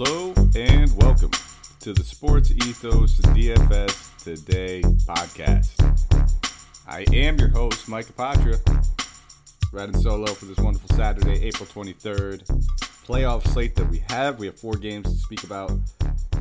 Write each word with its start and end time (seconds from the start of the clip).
Hello 0.00 0.32
and 0.54 0.96
welcome 0.96 1.32
to 1.80 1.92
the 1.92 2.04
Sports 2.04 2.52
Ethos 2.52 3.18
DFS 3.18 4.22
Today 4.22 4.80
podcast. 4.80 5.74
I 6.86 7.04
am 7.12 7.36
your 7.36 7.48
host, 7.48 7.88
Mike 7.88 8.06
Apotria, 8.06 8.60
riding 9.72 10.00
solo 10.00 10.26
for 10.26 10.44
this 10.44 10.58
wonderful 10.58 10.88
Saturday, 10.96 11.42
April 11.42 11.66
23rd. 11.66 12.46
Playoff 13.08 13.44
slate 13.48 13.74
that 13.74 13.90
we 13.90 14.04
have. 14.08 14.38
We 14.38 14.46
have 14.46 14.56
four 14.56 14.74
games 14.74 15.12
to 15.12 15.18
speak 15.18 15.42
about, 15.42 15.72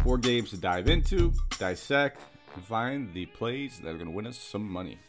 four 0.04 0.20
games 0.20 0.52
to 0.52 0.58
dive 0.58 0.88
into, 0.88 1.34
dissect, 1.58 2.22
and 2.54 2.64
find 2.64 3.12
the 3.16 3.26
plays 3.26 3.80
that 3.80 3.90
are 3.90 3.98
going 3.98 4.06
to 4.06 4.12
win 4.12 4.28
us 4.28 4.38
some 4.38 4.70
money. 4.70 5.00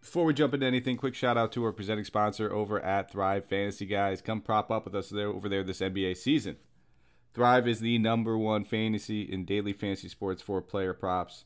Before 0.00 0.24
we 0.24 0.34
jump 0.34 0.54
into 0.54 0.66
anything, 0.66 0.96
quick 0.96 1.16
shout 1.16 1.36
out 1.36 1.50
to 1.52 1.64
our 1.64 1.72
presenting 1.72 2.04
sponsor 2.04 2.52
over 2.52 2.78
at 2.78 3.10
Thrive 3.10 3.44
Fantasy 3.46 3.86
Guys. 3.86 4.22
Come 4.22 4.40
prop 4.40 4.70
up 4.70 4.84
with 4.84 4.94
us 4.94 5.08
there 5.08 5.30
over 5.30 5.48
there 5.48 5.64
this 5.64 5.80
NBA 5.80 6.16
season. 6.16 6.58
Thrive 7.34 7.66
is 7.66 7.80
the 7.80 7.98
number 7.98 8.36
one 8.36 8.62
fantasy 8.64 9.32
and 9.32 9.46
daily 9.46 9.72
fantasy 9.72 10.08
sports 10.08 10.42
for 10.42 10.60
player 10.60 10.92
props. 10.92 11.44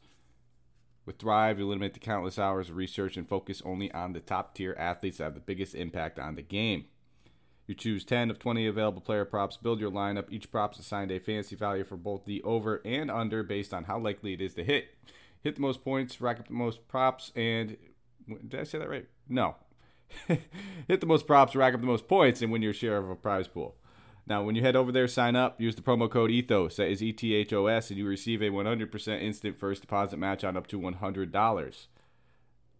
With 1.04 1.18
Thrive, 1.18 1.60
you 1.60 1.66
eliminate 1.66 1.94
the 1.94 2.00
countless 2.00 2.40
hours 2.40 2.68
of 2.68 2.76
research 2.76 3.16
and 3.16 3.28
focus 3.28 3.62
only 3.64 3.92
on 3.92 4.12
the 4.12 4.18
top 4.18 4.56
tier 4.56 4.74
athletes 4.76 5.18
that 5.18 5.24
have 5.24 5.34
the 5.34 5.40
biggest 5.40 5.76
impact 5.76 6.18
on 6.18 6.34
the 6.34 6.42
game. 6.42 6.86
You 7.68 7.76
choose 7.76 8.04
10 8.04 8.30
of 8.30 8.40
20 8.40 8.66
available 8.66 9.00
player 9.00 9.24
props, 9.24 9.56
build 9.56 9.78
your 9.78 9.92
lineup. 9.92 10.26
Each 10.28 10.50
prop 10.50 10.74
is 10.74 10.80
assigned 10.80 11.12
a 11.12 11.20
fantasy 11.20 11.54
value 11.54 11.84
for 11.84 11.96
both 11.96 12.24
the 12.24 12.42
over 12.42 12.80
and 12.84 13.08
under 13.08 13.44
based 13.44 13.72
on 13.72 13.84
how 13.84 13.98
likely 13.98 14.32
it 14.32 14.40
is 14.40 14.54
to 14.54 14.64
hit. 14.64 14.88
Hit 15.40 15.54
the 15.54 15.60
most 15.60 15.84
points, 15.84 16.20
rack 16.20 16.40
up 16.40 16.48
the 16.48 16.54
most 16.54 16.88
props, 16.88 17.30
and 17.36 17.76
did 18.48 18.60
I 18.60 18.64
say 18.64 18.78
that 18.78 18.90
right? 18.90 19.06
No. 19.28 19.54
Hit 20.88 21.00
the 21.00 21.06
most 21.06 21.26
props, 21.26 21.54
rack 21.54 21.74
up 21.74 21.80
the 21.80 21.86
most 21.86 22.08
points, 22.08 22.42
and 22.42 22.50
win 22.50 22.62
your 22.62 22.72
share 22.72 22.96
of 22.96 23.08
a 23.08 23.14
prize 23.14 23.46
pool. 23.46 23.76
Now, 24.26 24.42
when 24.42 24.56
you 24.56 24.62
head 24.62 24.74
over 24.74 24.90
there, 24.90 25.06
sign 25.06 25.36
up, 25.36 25.60
use 25.60 25.76
the 25.76 25.82
promo 25.82 26.10
code 26.10 26.30
ETHOS, 26.30 26.76
that 26.76 26.88
is 26.88 27.02
E 27.02 27.12
T 27.12 27.34
H 27.34 27.52
O 27.52 27.66
S, 27.66 27.90
and 27.90 27.98
you 27.98 28.06
receive 28.06 28.40
a 28.42 28.48
100% 28.50 29.22
instant 29.22 29.58
first 29.58 29.82
deposit 29.82 30.18
match 30.18 30.42
on 30.42 30.56
up 30.56 30.66
to 30.68 30.80
$100. 30.80 31.86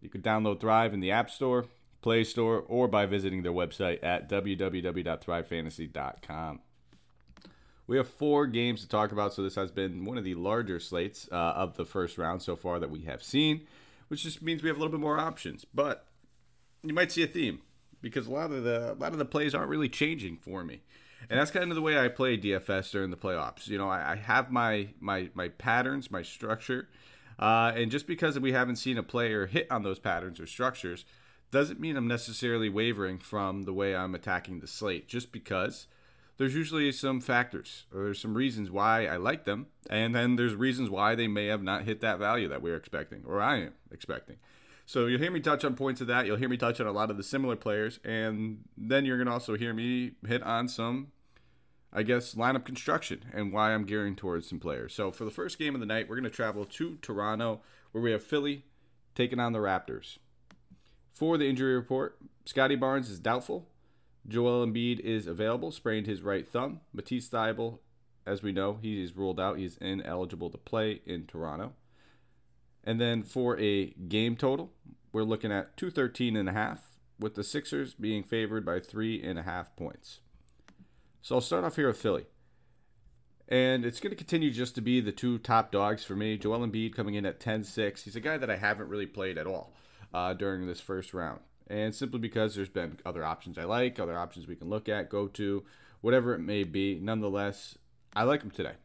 You 0.01 0.09
can 0.09 0.21
download 0.21 0.59
Thrive 0.59 0.93
in 0.93 0.99
the 0.99 1.11
App 1.11 1.29
Store, 1.29 1.65
Play 2.01 2.23
Store, 2.23 2.63
or 2.67 2.87
by 2.87 3.05
visiting 3.05 3.43
their 3.43 3.53
website 3.53 4.03
at 4.03 4.27
www.thrivefantasy.com. 4.29 6.59
We 7.87 7.97
have 7.97 8.09
four 8.09 8.47
games 8.47 8.81
to 8.81 8.89
talk 8.89 9.13
about, 9.13 9.33
so 9.33 9.41
this 9.41 9.55
has 9.55 9.71
been 9.71 10.03
one 10.03 10.17
of 10.17 10.25
the 10.25 10.35
larger 10.35 10.79
slates 10.79 11.29
uh, 11.31 11.35
of 11.35 11.77
the 11.77 11.85
first 11.85 12.17
round 12.17 12.41
so 12.41 12.57
far 12.57 12.79
that 12.79 12.89
we 12.89 13.03
have 13.03 13.23
seen 13.23 13.61
which 14.07 14.23
just 14.23 14.41
means 14.41 14.63
we 14.63 14.69
have 14.69 14.77
a 14.77 14.79
little 14.79 14.91
bit 14.91 15.01
more 15.01 15.19
options. 15.19 15.65
But 15.73 16.05
you 16.83 16.93
might 16.93 17.11
see 17.11 17.23
a 17.23 17.27
theme 17.27 17.61
because 18.01 18.27
a 18.27 18.31
lot 18.31 18.51
of 18.51 18.63
the 18.63 18.93
a 18.93 18.95
lot 18.95 19.11
of 19.11 19.17
the 19.17 19.25
plays 19.25 19.53
aren't 19.53 19.69
really 19.69 19.89
changing 19.89 20.37
for 20.37 20.63
me. 20.63 20.81
And 21.29 21.39
that's 21.39 21.51
kind 21.51 21.69
of 21.71 21.75
the 21.75 21.81
way 21.81 21.97
I 21.99 22.07
play 22.07 22.37
DFS 22.37 22.91
during 22.91 23.09
the 23.09 23.17
playoffs. 23.17 23.67
You 23.67 23.77
know, 23.77 23.89
I, 23.89 24.13
I 24.13 24.15
have 24.15 24.51
my 24.51 24.89
my 24.99 25.29
my 25.33 25.49
patterns, 25.49 26.09
my 26.09 26.21
structure, 26.21 26.87
uh, 27.39 27.71
and 27.75 27.91
just 27.91 28.07
because 28.07 28.39
we 28.39 28.53
haven't 28.53 28.77
seen 28.77 28.97
a 28.97 29.03
player 29.03 29.47
hit 29.47 29.69
on 29.71 29.83
those 29.83 29.99
patterns 29.99 30.39
or 30.39 30.47
structures, 30.47 31.05
doesn't 31.51 31.79
mean 31.79 31.97
I'm 31.97 32.07
necessarily 32.07 32.69
wavering 32.69 33.19
from 33.19 33.63
the 33.63 33.73
way 33.73 33.95
I'm 33.95 34.15
attacking 34.15 34.59
the 34.59 34.67
slate. 34.67 35.07
Just 35.07 35.31
because 35.31 35.87
there's 36.37 36.55
usually 36.55 36.91
some 36.91 37.19
factors 37.19 37.85
or 37.93 38.05
there's 38.05 38.21
some 38.21 38.35
reasons 38.35 38.71
why 38.71 39.07
I 39.07 39.17
like 39.17 39.45
them, 39.45 39.67
and 39.89 40.15
then 40.15 40.35
there's 40.35 40.55
reasons 40.55 40.89
why 40.89 41.15
they 41.15 41.27
may 41.27 41.47
have 41.47 41.63
not 41.63 41.83
hit 41.83 41.99
that 42.01 42.19
value 42.19 42.47
that 42.47 42.61
we're 42.61 42.77
expecting 42.77 43.23
or 43.25 43.41
I 43.41 43.57
am 43.57 43.73
expecting. 43.91 44.37
So 44.87 45.07
you'll 45.07 45.19
hear 45.19 45.31
me 45.31 45.41
touch 45.41 45.65
on 45.65 45.75
points 45.75 45.99
of 45.99 46.07
that. 46.07 46.25
You'll 46.25 46.37
hear 46.37 46.47
me 46.47 46.55
touch 46.55 46.79
on 46.79 46.87
a 46.87 46.93
lot 46.93 47.11
of 47.11 47.17
the 47.17 47.23
similar 47.23 47.57
players, 47.57 47.99
and 48.05 48.63
then 48.77 49.03
you're 49.03 49.17
gonna 49.17 49.33
also 49.33 49.57
hear 49.57 49.73
me 49.73 50.13
hit 50.25 50.41
on 50.43 50.69
some, 50.69 51.11
I 51.91 52.03
guess, 52.03 52.35
lineup 52.35 52.63
construction 52.63 53.25
and 53.33 53.51
why 53.51 53.73
I'm 53.73 53.83
gearing 53.83 54.15
towards 54.15 54.47
some 54.47 54.61
players. 54.61 54.93
So 54.93 55.11
for 55.11 55.25
the 55.25 55.29
first 55.29 55.59
game 55.59 55.75
of 55.75 55.81
the 55.81 55.85
night, 55.85 56.07
we're 56.07 56.15
gonna 56.15 56.29
travel 56.29 56.63
to 56.63 56.95
Toronto, 57.01 57.59
where 57.91 58.01
we 58.01 58.13
have 58.13 58.23
Philly 58.23 58.63
taking 59.13 59.41
on 59.41 59.51
the 59.51 59.59
Raptors. 59.59 60.19
For 61.11 61.37
the 61.37 61.49
injury 61.49 61.75
report, 61.75 62.17
Scottie 62.45 62.77
Barnes 62.77 63.09
is 63.09 63.19
doubtful. 63.19 63.67
Joel 64.25 64.65
Embiid 64.65 65.01
is 65.01 65.27
available, 65.27 65.71
sprained 65.71 66.07
his 66.07 66.21
right 66.21 66.47
thumb. 66.47 66.79
Matisse 66.93 67.27
Thybulle, 67.27 67.79
as 68.25 68.41
we 68.41 68.53
know, 68.53 68.79
he 68.81 69.03
is 69.03 69.17
ruled 69.17 69.39
out. 69.39 69.57
He's 69.57 69.75
ineligible 69.77 70.49
to 70.49 70.57
play 70.57 71.01
in 71.05 71.25
Toronto. 71.25 71.73
And 72.87 73.01
then 73.01 73.21
for 73.21 73.59
a 73.59 73.87
game 74.07 74.37
total, 74.37 74.71
we're 75.11 75.23
looking 75.23 75.51
at 75.51 75.75
213 75.75 76.37
and 76.37 76.47
a 76.47 76.53
half, 76.53 76.97
with 77.19 77.35
the 77.35 77.43
Sixers 77.43 77.93
being 77.93 78.23
favored 78.23 78.65
by 78.65 78.79
three 78.79 79.21
and 79.21 79.37
a 79.37 79.43
half 79.43 79.75
points. 79.75 80.21
So 81.21 81.35
I'll 81.35 81.41
start 81.41 81.65
off 81.65 81.75
here 81.75 81.87
with 81.87 81.99
Philly. 81.99 82.27
And 83.49 83.83
it's 83.83 83.99
going 83.99 84.11
to 84.11 84.15
continue 84.15 84.51
just 84.51 84.73
to 84.75 84.81
be 84.81 85.01
the 85.01 85.11
two 85.11 85.37
top 85.37 85.69
dogs 85.69 86.05
for 86.05 86.15
me. 86.15 86.37
Joel 86.37 86.65
Embiid 86.65 86.95
coming 86.95 87.15
in 87.15 87.25
at 87.25 87.41
10 87.41 87.65
6. 87.65 88.03
He's 88.03 88.15
a 88.15 88.21
guy 88.21 88.37
that 88.37 88.49
I 88.49 88.55
haven't 88.55 88.87
really 88.87 89.05
played 89.05 89.37
at 89.37 89.47
all 89.47 89.73
uh, 90.13 90.33
during 90.33 90.65
this 90.65 90.79
first 90.79 91.13
round 91.13 91.41
and 91.69 91.93
simply 91.93 92.19
because 92.19 92.55
there's 92.55 92.69
been 92.69 92.97
other 93.05 93.25
options 93.25 93.57
I 93.57 93.65
like, 93.65 93.99
other 93.99 94.17
options 94.17 94.47
we 94.47 94.55
can 94.55 94.69
look 94.69 94.87
at, 94.87 95.09
go 95.09 95.27
to, 95.27 95.65
whatever 95.99 96.33
it 96.33 96.39
may 96.39 96.63
be. 96.63 96.99
Nonetheless, 97.01 97.77
I 98.15 98.23
like 98.23 98.41
him 98.41 98.51
today. 98.51 98.75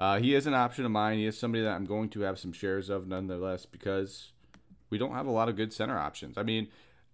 Uh, 0.00 0.18
he 0.18 0.34
is 0.34 0.46
an 0.46 0.54
option 0.54 0.86
of 0.86 0.90
mine. 0.90 1.18
He 1.18 1.26
is 1.26 1.38
somebody 1.38 1.62
that 1.62 1.74
I'm 1.74 1.84
going 1.84 2.08
to 2.10 2.20
have 2.22 2.38
some 2.38 2.52
shares 2.52 2.88
of, 2.88 3.06
nonetheless, 3.06 3.66
because 3.66 4.32
we 4.88 4.96
don't 4.96 5.12
have 5.12 5.26
a 5.26 5.30
lot 5.30 5.50
of 5.50 5.56
good 5.56 5.74
center 5.74 5.98
options. 5.98 6.38
I 6.38 6.42
mean, 6.42 6.68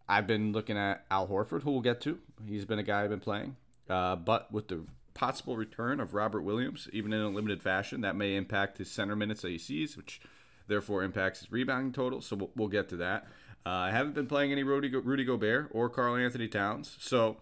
I've 0.08 0.28
been 0.28 0.52
looking 0.52 0.78
at 0.78 1.04
Al 1.10 1.26
Horford, 1.26 1.64
who 1.64 1.72
we'll 1.72 1.80
get 1.80 2.00
to. 2.02 2.18
He's 2.46 2.64
been 2.64 2.78
a 2.78 2.84
guy 2.84 3.02
I've 3.02 3.10
been 3.10 3.18
playing, 3.18 3.56
uh, 3.90 4.14
but 4.14 4.52
with 4.52 4.68
the 4.68 4.84
possible 5.14 5.56
return 5.56 5.98
of 5.98 6.14
Robert 6.14 6.42
Williams, 6.42 6.88
even 6.92 7.12
in 7.12 7.20
a 7.20 7.28
limited 7.28 7.60
fashion, 7.60 8.02
that 8.02 8.14
may 8.14 8.36
impact 8.36 8.78
his 8.78 8.88
center 8.88 9.16
minutes 9.16 9.42
that 9.42 9.50
he 9.50 9.58
sees, 9.58 9.96
which 9.96 10.20
therefore 10.68 11.02
impacts 11.02 11.40
his 11.40 11.50
rebounding 11.50 11.92
total. 11.92 12.20
So 12.20 12.36
we'll, 12.36 12.50
we'll 12.54 12.68
get 12.68 12.88
to 12.90 12.96
that. 12.98 13.24
Uh, 13.64 13.70
I 13.70 13.90
haven't 13.90 14.14
been 14.14 14.28
playing 14.28 14.52
any 14.52 14.62
Rudy, 14.62 14.94
Rudy 14.94 15.24
Gobert 15.24 15.70
or 15.72 15.88
Karl-Anthony 15.88 16.46
Towns. 16.46 16.96
So, 17.00 17.38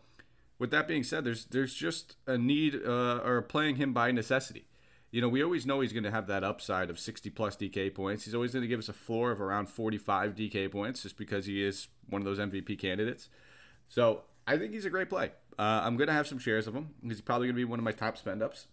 with 0.58 0.70
that 0.70 0.88
being 0.88 1.02
said, 1.02 1.24
there's 1.24 1.44
there's 1.46 1.74
just 1.74 2.16
a 2.26 2.38
need 2.38 2.80
uh, 2.86 3.20
or 3.22 3.42
playing 3.42 3.76
him 3.76 3.92
by 3.92 4.10
necessity. 4.10 4.64
You 5.14 5.20
know, 5.20 5.28
we 5.28 5.44
always 5.44 5.64
know 5.64 5.78
he's 5.78 5.92
going 5.92 6.02
to 6.02 6.10
have 6.10 6.26
that 6.26 6.42
upside 6.42 6.90
of 6.90 6.98
60 6.98 7.30
plus 7.30 7.54
DK 7.54 7.94
points. 7.94 8.24
He's 8.24 8.34
always 8.34 8.52
going 8.52 8.62
to 8.62 8.68
give 8.68 8.80
us 8.80 8.88
a 8.88 8.92
floor 8.92 9.30
of 9.30 9.40
around 9.40 9.68
45 9.68 10.34
DK 10.34 10.72
points 10.72 11.04
just 11.04 11.16
because 11.16 11.46
he 11.46 11.64
is 11.64 11.86
one 12.08 12.20
of 12.20 12.26
those 12.26 12.40
MVP 12.40 12.80
candidates. 12.80 13.28
So, 13.88 14.22
I 14.44 14.58
think 14.58 14.72
he's 14.72 14.84
a 14.84 14.90
great 14.90 15.08
play. 15.08 15.30
Uh, 15.56 15.82
I'm 15.84 15.96
going 15.96 16.08
to 16.08 16.12
have 16.12 16.26
some 16.26 16.40
shares 16.40 16.66
of 16.66 16.74
him. 16.74 16.90
He's 17.00 17.20
probably 17.20 17.46
going 17.46 17.54
to 17.54 17.60
be 17.60 17.64
one 17.64 17.78
of 17.78 17.84
my 17.84 17.92
top 17.92 18.18
spend 18.18 18.42
ups. 18.42 18.66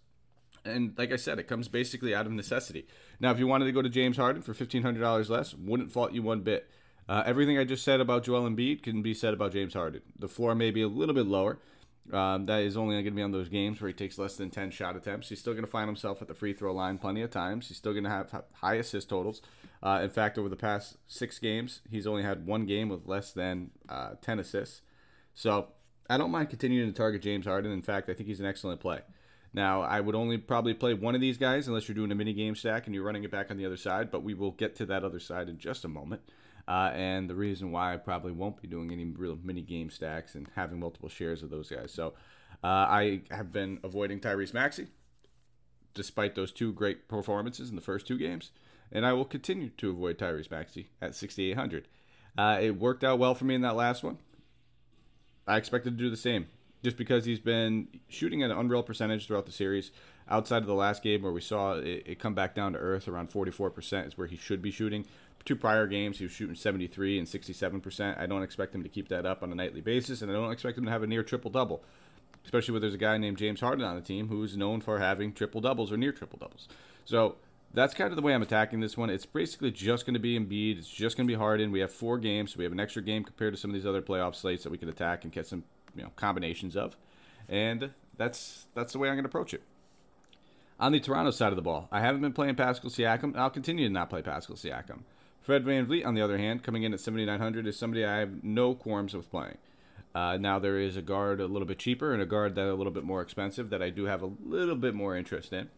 And 0.64 0.94
like 0.98 1.12
I 1.12 1.16
said, 1.16 1.38
it 1.38 1.46
comes 1.46 1.68
basically 1.68 2.12
out 2.12 2.26
of 2.26 2.32
necessity. 2.32 2.88
Now, 3.20 3.30
if 3.30 3.38
you 3.38 3.46
wanted 3.46 3.66
to 3.66 3.72
go 3.72 3.80
to 3.80 3.88
James 3.88 4.16
Harden 4.16 4.42
for 4.42 4.52
$1,500 4.52 5.28
less, 5.28 5.54
wouldn't 5.54 5.92
fault 5.92 6.12
you 6.12 6.22
one 6.24 6.40
bit. 6.40 6.68
Uh, 7.08 7.22
everything 7.24 7.56
I 7.56 7.62
just 7.62 7.84
said 7.84 8.00
about 8.00 8.24
Joel 8.24 8.50
Embiid 8.50 8.82
can 8.82 9.00
be 9.00 9.14
said 9.14 9.32
about 9.32 9.52
James 9.52 9.74
Harden. 9.74 10.02
The 10.18 10.26
floor 10.26 10.56
may 10.56 10.72
be 10.72 10.82
a 10.82 10.88
little 10.88 11.14
bit 11.14 11.26
lower. 11.26 11.60
Um, 12.10 12.46
that 12.46 12.62
is 12.62 12.76
only 12.76 12.94
going 12.96 13.04
to 13.04 13.10
be 13.12 13.22
on 13.22 13.30
those 13.30 13.48
games 13.48 13.80
where 13.80 13.88
he 13.88 13.94
takes 13.94 14.18
less 14.18 14.36
than 14.36 14.50
10 14.50 14.70
shot 14.70 14.96
attempts. 14.96 15.28
He's 15.28 15.38
still 15.38 15.52
going 15.52 15.64
to 15.64 15.70
find 15.70 15.88
himself 15.88 16.20
at 16.20 16.28
the 16.28 16.34
free 16.34 16.52
throw 16.52 16.74
line 16.74 16.98
plenty 16.98 17.22
of 17.22 17.30
times. 17.30 17.68
He's 17.68 17.76
still 17.76 17.92
going 17.92 18.04
to 18.04 18.10
have 18.10 18.42
high 18.54 18.74
assist 18.74 19.08
totals. 19.08 19.40
Uh, 19.82 20.00
in 20.02 20.10
fact, 20.10 20.36
over 20.36 20.48
the 20.48 20.56
past 20.56 20.96
six 21.06 21.38
games, 21.38 21.80
he's 21.88 22.06
only 22.06 22.22
had 22.22 22.46
one 22.46 22.66
game 22.66 22.88
with 22.88 23.06
less 23.06 23.32
than 23.32 23.70
uh, 23.88 24.14
10 24.20 24.40
assists. 24.40 24.82
So 25.34 25.68
I 26.10 26.18
don't 26.18 26.30
mind 26.30 26.50
continuing 26.50 26.88
to 26.92 26.96
target 26.96 27.22
James 27.22 27.46
Harden. 27.46 27.72
In 27.72 27.82
fact, 27.82 28.08
I 28.08 28.14
think 28.14 28.28
he's 28.28 28.40
an 28.40 28.46
excellent 28.46 28.80
play. 28.80 29.00
Now, 29.54 29.82
I 29.82 30.00
would 30.00 30.14
only 30.14 30.38
probably 30.38 30.74
play 30.74 30.94
one 30.94 31.14
of 31.14 31.20
these 31.20 31.36
guys 31.36 31.68
unless 31.68 31.86
you're 31.86 31.94
doing 31.94 32.10
a 32.10 32.14
mini 32.14 32.32
game 32.32 32.54
stack 32.54 32.86
and 32.86 32.94
you're 32.94 33.04
running 33.04 33.24
it 33.24 33.30
back 33.30 33.50
on 33.50 33.58
the 33.58 33.66
other 33.66 33.76
side, 33.76 34.10
but 34.10 34.22
we 34.22 34.34
will 34.34 34.52
get 34.52 34.74
to 34.76 34.86
that 34.86 35.04
other 35.04 35.20
side 35.20 35.48
in 35.48 35.58
just 35.58 35.84
a 35.84 35.88
moment. 35.88 36.22
Uh, 36.68 36.90
and 36.94 37.28
the 37.28 37.34
reason 37.34 37.72
why 37.72 37.92
I 37.92 37.96
probably 37.96 38.32
won't 38.32 38.60
be 38.62 38.68
doing 38.68 38.92
any 38.92 39.04
real 39.04 39.38
mini 39.42 39.62
game 39.62 39.90
stacks 39.90 40.34
and 40.34 40.48
having 40.54 40.78
multiple 40.78 41.08
shares 41.08 41.42
of 41.42 41.50
those 41.50 41.70
guys. 41.70 41.92
So 41.92 42.14
uh, 42.62 42.86
I 42.88 43.22
have 43.30 43.52
been 43.52 43.80
avoiding 43.82 44.20
Tyrese 44.20 44.54
Maxey, 44.54 44.86
despite 45.94 46.34
those 46.34 46.52
two 46.52 46.72
great 46.72 47.08
performances 47.08 47.68
in 47.70 47.76
the 47.76 47.82
first 47.82 48.06
two 48.06 48.16
games, 48.16 48.52
and 48.92 49.04
I 49.04 49.12
will 49.12 49.24
continue 49.24 49.70
to 49.70 49.90
avoid 49.90 50.18
Tyrese 50.18 50.50
Maxey 50.50 50.90
at 51.00 51.14
6,800. 51.14 51.88
Uh, 52.38 52.58
it 52.60 52.78
worked 52.78 53.02
out 53.02 53.18
well 53.18 53.34
for 53.34 53.44
me 53.44 53.54
in 53.54 53.60
that 53.62 53.76
last 53.76 54.04
one. 54.04 54.18
I 55.46 55.56
expected 55.56 55.98
to 55.98 56.04
do 56.04 56.10
the 56.10 56.16
same, 56.16 56.46
just 56.84 56.96
because 56.96 57.24
he's 57.24 57.40
been 57.40 57.88
shooting 58.08 58.42
at 58.42 58.50
an 58.52 58.56
unreal 58.58 58.84
percentage 58.84 59.26
throughout 59.26 59.46
the 59.46 59.52
series. 59.52 59.90
Outside 60.28 60.58
of 60.58 60.66
the 60.66 60.74
last 60.74 61.02
game 61.02 61.22
where 61.22 61.32
we 61.32 61.40
saw 61.40 61.74
it, 61.74 62.04
it 62.06 62.18
come 62.20 62.34
back 62.34 62.54
down 62.54 62.74
to 62.74 62.78
earth 62.78 63.08
around 63.08 63.30
44% 63.30 64.06
is 64.06 64.16
where 64.16 64.28
he 64.28 64.36
should 64.36 64.62
be 64.62 64.70
shooting 64.70 65.04
two 65.44 65.56
prior 65.56 65.86
games, 65.86 66.18
he 66.18 66.24
was 66.24 66.32
shooting 66.32 66.54
73 66.54 67.18
and 67.18 67.26
67%. 67.26 68.18
I 68.18 68.26
don't 68.26 68.42
expect 68.42 68.74
him 68.74 68.82
to 68.82 68.88
keep 68.88 69.08
that 69.08 69.26
up 69.26 69.42
on 69.42 69.52
a 69.52 69.54
nightly 69.54 69.80
basis, 69.80 70.22
and 70.22 70.30
I 70.30 70.34
don't 70.34 70.52
expect 70.52 70.78
him 70.78 70.84
to 70.84 70.90
have 70.90 71.02
a 71.02 71.06
near 71.06 71.22
triple 71.22 71.50
double, 71.50 71.82
especially 72.44 72.72
when 72.72 72.82
there's 72.82 72.94
a 72.94 72.98
guy 72.98 73.18
named 73.18 73.38
James 73.38 73.60
Harden 73.60 73.84
on 73.84 73.96
the 73.96 74.02
team 74.02 74.28
who's 74.28 74.56
known 74.56 74.80
for 74.80 74.98
having 74.98 75.32
triple 75.32 75.60
doubles 75.60 75.92
or 75.92 75.96
near 75.96 76.12
triple 76.12 76.38
doubles. 76.38 76.68
So 77.04 77.36
that's 77.74 77.94
kind 77.94 78.10
of 78.10 78.16
the 78.16 78.22
way 78.22 78.34
I'm 78.34 78.42
attacking 78.42 78.80
this 78.80 78.96
one. 78.96 79.10
It's 79.10 79.26
basically 79.26 79.70
just 79.70 80.06
going 80.06 80.14
to 80.14 80.20
be 80.20 80.38
Embiid. 80.38 80.78
It's 80.78 80.88
just 80.88 81.16
going 81.16 81.26
to 81.26 81.32
be 81.32 81.38
Harden. 81.38 81.72
We 81.72 81.80
have 81.80 81.92
four 81.92 82.18
games, 82.18 82.52
so 82.52 82.58
we 82.58 82.64
have 82.64 82.72
an 82.72 82.80
extra 82.80 83.02
game 83.02 83.24
compared 83.24 83.54
to 83.54 83.60
some 83.60 83.70
of 83.70 83.74
these 83.74 83.86
other 83.86 84.02
playoff 84.02 84.34
slates 84.34 84.62
that 84.64 84.70
we 84.70 84.78
can 84.78 84.88
attack 84.88 85.24
and 85.24 85.32
get 85.32 85.46
some 85.46 85.64
you 85.96 86.02
know 86.02 86.10
combinations 86.16 86.76
of, 86.76 86.96
and 87.48 87.90
that's 88.16 88.66
that's 88.74 88.92
the 88.92 88.98
way 88.98 89.08
I'm 89.08 89.14
going 89.14 89.24
to 89.24 89.28
approach 89.28 89.54
it. 89.54 89.62
On 90.80 90.92
the 90.92 91.00
Toronto 91.00 91.30
side 91.30 91.50
of 91.50 91.56
the 91.56 91.62
ball, 91.62 91.88
I 91.92 92.00
haven't 92.00 92.22
been 92.22 92.32
playing 92.32 92.56
Pascal 92.56 92.90
Siakam, 92.90 93.24
and 93.24 93.36
I'll 93.38 93.50
continue 93.50 93.86
to 93.86 93.92
not 93.92 94.10
play 94.10 94.22
Pascal 94.22 94.56
Siakam. 94.56 95.02
Fred 95.42 95.64
VanVleet, 95.64 96.06
on 96.06 96.14
the 96.14 96.22
other 96.22 96.38
hand, 96.38 96.62
coming 96.62 96.84
in 96.84 96.94
at 96.94 97.00
7,900 97.00 97.66
is 97.66 97.76
somebody 97.76 98.04
I 98.04 98.18
have 98.18 98.44
no 98.44 98.74
qualms 98.74 99.12
with 99.12 99.28
playing. 99.28 99.58
Uh, 100.14 100.36
now 100.36 100.58
there 100.58 100.78
is 100.78 100.96
a 100.96 101.02
guard 101.02 101.40
a 101.40 101.46
little 101.46 101.66
bit 101.66 101.78
cheaper 101.78 102.12
and 102.12 102.22
a 102.22 102.26
guard 102.26 102.54
that 102.54 102.66
a 102.66 102.74
little 102.74 102.92
bit 102.92 103.02
more 103.02 103.20
expensive 103.20 103.70
that 103.70 103.82
I 103.82 103.90
do 103.90 104.04
have 104.04 104.22
a 104.22 104.30
little 104.44 104.76
bit 104.76 104.94
more 104.94 105.16
interest 105.16 105.52
in. 105.52 105.68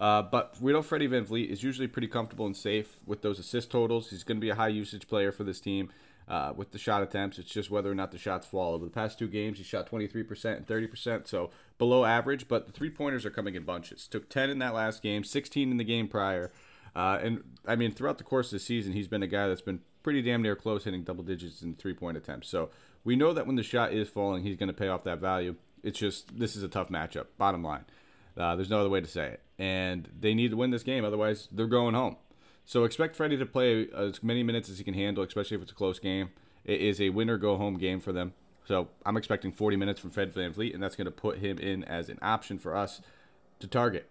Uh, 0.00 0.22
but 0.22 0.56
we 0.60 0.72
know 0.72 0.80
Freddie 0.80 1.08
VanVleet 1.08 1.48
is 1.48 1.62
usually 1.62 1.88
pretty 1.88 2.06
comfortable 2.06 2.46
and 2.46 2.56
safe 2.56 2.98
with 3.04 3.22
those 3.22 3.38
assist 3.38 3.70
totals. 3.70 4.10
He's 4.10 4.22
going 4.22 4.36
to 4.36 4.40
be 4.40 4.50
a 4.50 4.54
high 4.54 4.68
usage 4.68 5.08
player 5.08 5.32
for 5.32 5.44
this 5.44 5.60
team 5.60 5.90
uh, 6.28 6.52
with 6.54 6.70
the 6.70 6.78
shot 6.78 7.02
attempts. 7.02 7.38
It's 7.38 7.50
just 7.50 7.70
whether 7.70 7.90
or 7.90 7.94
not 7.94 8.12
the 8.12 8.18
shots 8.18 8.46
fall. 8.46 8.74
Over 8.74 8.84
the 8.84 8.90
past 8.90 9.18
two 9.18 9.28
games, 9.28 9.58
he 9.58 9.64
shot 9.64 9.90
23% 9.90 10.56
and 10.56 10.66
30%, 10.66 11.26
so 11.26 11.50
below 11.76 12.04
average, 12.04 12.46
but 12.48 12.66
the 12.66 12.72
three 12.72 12.90
pointers 12.90 13.26
are 13.26 13.30
coming 13.30 13.56
in 13.56 13.64
bunches. 13.64 14.06
Took 14.06 14.28
10 14.28 14.50
in 14.50 14.58
that 14.60 14.74
last 14.74 15.02
game, 15.02 15.24
16 15.24 15.70
in 15.70 15.76
the 15.76 15.84
game 15.84 16.06
prior. 16.06 16.52
Uh, 16.94 17.18
and 17.22 17.44
I 17.66 17.76
mean, 17.76 17.92
throughout 17.92 18.18
the 18.18 18.24
course 18.24 18.48
of 18.48 18.52
the 18.52 18.58
season, 18.60 18.92
he's 18.92 19.08
been 19.08 19.22
a 19.22 19.28
guy 19.28 19.48
that's 19.48 19.60
been 19.60 19.80
pretty 20.02 20.22
damn 20.22 20.42
near 20.42 20.56
close 20.56 20.84
hitting 20.84 21.02
double 21.02 21.24
digits 21.24 21.62
in 21.62 21.74
three 21.74 21.94
point 21.94 22.16
attempts. 22.16 22.48
So 22.48 22.70
we 23.04 23.16
know 23.16 23.32
that 23.32 23.46
when 23.46 23.56
the 23.56 23.62
shot 23.62 23.92
is 23.92 24.08
falling, 24.08 24.42
he's 24.42 24.56
going 24.56 24.68
to 24.68 24.74
pay 24.74 24.88
off 24.88 25.04
that 25.04 25.18
value. 25.18 25.56
It's 25.82 25.98
just, 25.98 26.38
this 26.38 26.56
is 26.56 26.62
a 26.62 26.68
tough 26.68 26.88
matchup, 26.88 27.26
bottom 27.38 27.62
line. 27.62 27.84
Uh, 28.36 28.56
there's 28.56 28.70
no 28.70 28.80
other 28.80 28.88
way 28.88 29.00
to 29.00 29.06
say 29.06 29.28
it. 29.28 29.40
And 29.58 30.08
they 30.18 30.34
need 30.34 30.50
to 30.50 30.56
win 30.56 30.70
this 30.70 30.82
game, 30.82 31.04
otherwise, 31.04 31.48
they're 31.52 31.66
going 31.66 31.94
home. 31.94 32.16
So 32.64 32.84
expect 32.84 33.16
Freddie 33.16 33.36
to 33.38 33.46
play 33.46 33.88
as 33.96 34.22
many 34.22 34.42
minutes 34.42 34.68
as 34.68 34.78
he 34.78 34.84
can 34.84 34.94
handle, 34.94 35.24
especially 35.24 35.56
if 35.56 35.62
it's 35.62 35.72
a 35.72 35.74
close 35.74 35.98
game. 35.98 36.30
It 36.64 36.80
is 36.80 37.00
a 37.00 37.10
win 37.10 37.30
or 37.30 37.38
go 37.38 37.56
home 37.56 37.78
game 37.78 38.00
for 38.00 38.12
them. 38.12 38.32
So 38.66 38.88
I'm 39.04 39.16
expecting 39.16 39.50
40 39.52 39.76
minutes 39.76 40.00
from 40.00 40.10
Fred 40.10 40.32
VanVleet, 40.32 40.74
and 40.74 40.82
that's 40.82 40.94
going 40.94 41.06
to 41.06 41.10
put 41.10 41.38
him 41.38 41.58
in 41.58 41.82
as 41.84 42.08
an 42.08 42.18
option 42.22 42.58
for 42.58 42.76
us 42.76 43.00
to 43.58 43.66
target. 43.66 44.08